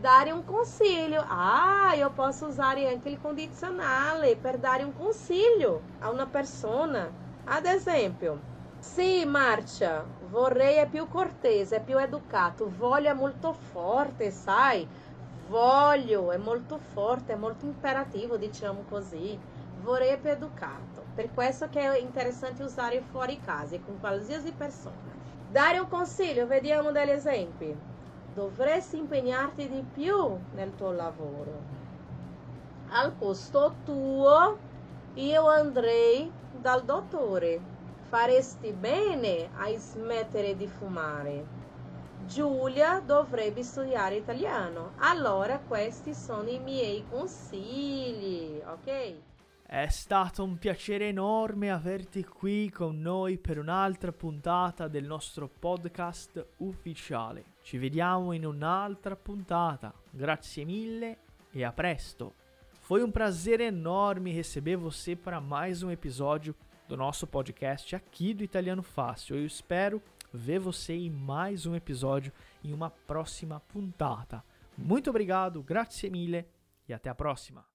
dare 0.00 0.32
un 0.32 0.44
consiglio. 0.44 1.24
Ah, 1.28 1.94
io 1.94 2.10
posso 2.10 2.46
usare 2.46 2.88
anche 2.88 3.08
il 3.08 3.20
condizionale 3.20 4.34
per 4.34 4.58
dare 4.58 4.82
un 4.82 4.96
consiglio 4.96 5.82
a 6.00 6.10
una 6.10 6.26
persona. 6.26 7.30
Ad 7.44 7.66
esempio, 7.66 8.40
sì, 8.78 9.24
Marcia, 9.24 10.04
vorrei 10.30 10.76
è 10.76 10.88
più 10.88 11.08
cortese, 11.08 11.76
è 11.76 11.82
più 11.84 11.98
educato. 11.98 12.68
Voglio 12.68 13.10
è 13.10 13.14
molto 13.14 13.52
forte, 13.52 14.30
sai? 14.30 14.86
Voglio 15.48 16.30
è 16.30 16.36
molto 16.36 16.78
forte, 16.78 17.32
è 17.32 17.36
molto 17.36 17.66
imperativo, 17.66 18.36
diciamo 18.36 18.84
così. 18.88 19.38
Vorrei 19.82 20.10
è 20.10 20.18
più 20.18 20.30
educato. 20.30 21.04
Per 21.14 21.32
questo 21.34 21.68
che 21.68 21.80
è 21.80 21.98
interessante 21.98 22.62
usare 22.62 23.02
fuori 23.02 23.40
casa, 23.40 23.78
con 23.80 23.98
qualsiasi 23.98 24.52
persona. 24.52 25.12
Dare 25.50 25.78
un 25.78 25.88
consiglio, 25.88 26.46
vediamo 26.46 26.92
degli 26.92 27.10
esempi 27.10 27.76
dovresti 28.34 28.96
impegnarti 28.96 29.68
di 29.68 29.84
più 29.92 30.38
nel 30.54 30.74
tuo 30.74 30.92
lavoro. 30.92 31.60
Al 32.90 33.12
posto 33.12 33.74
tuo 33.84 34.56
io 35.14 35.46
andrei 35.48 36.30
dal 36.62 36.84
dottore. 36.84 37.60
Faresti 38.08 38.72
bene 38.72 39.50
a 39.56 39.68
smettere 39.76 40.56
di 40.56 40.68
fumare. 40.68 41.60
Giulia 42.24 43.00
dovrebbe 43.00 43.64
studiare 43.64 44.16
italiano. 44.16 44.92
Allora 44.98 45.58
questi 45.58 46.14
sono 46.14 46.48
i 46.48 46.60
miei 46.60 47.04
consigli, 47.10 48.62
ok? 48.64 49.14
È 49.66 49.88
stato 49.88 50.44
un 50.44 50.58
piacere 50.58 51.08
enorme 51.08 51.70
averti 51.70 52.24
qui 52.24 52.70
con 52.70 53.00
noi 53.00 53.38
per 53.38 53.58
un'altra 53.58 54.12
puntata 54.12 54.86
del 54.86 55.04
nostro 55.04 55.48
podcast 55.48 56.46
ufficiale. 56.58 57.54
Ci 57.62 57.78
vediamo 57.78 58.32
in 58.32 58.46
un'altra 58.46 59.16
puntata. 59.16 59.92
Grazie 60.10 60.64
mille 60.64 61.18
e 61.50 61.64
a 61.64 61.72
presto. 61.72 62.34
Foi 62.82 63.04
um 63.04 63.10
prazer 63.12 63.60
enorme 63.60 64.32
receber 64.32 64.76
você 64.76 65.14
para 65.14 65.40
mais 65.40 65.84
um 65.84 65.90
episódio 65.90 66.52
do 66.88 66.96
nosso 66.96 67.28
podcast 67.28 67.94
aqui 67.94 68.34
do 68.34 68.42
Italiano 68.42 68.82
Fácil. 68.82 69.36
Eu 69.36 69.46
espero 69.46 70.02
ver 70.34 70.58
você 70.58 70.92
em 70.92 71.08
mais 71.08 71.64
um 71.64 71.76
episódio 71.76 72.32
em 72.62 72.72
uma 72.72 72.90
próxima 72.90 73.60
puntata. 73.60 74.44
Muito 74.76 75.10
obrigado, 75.10 75.62
grazie 75.62 76.10
mille 76.10 76.44
e 76.88 76.92
até 76.92 77.08
a 77.08 77.14
próxima. 77.14 77.71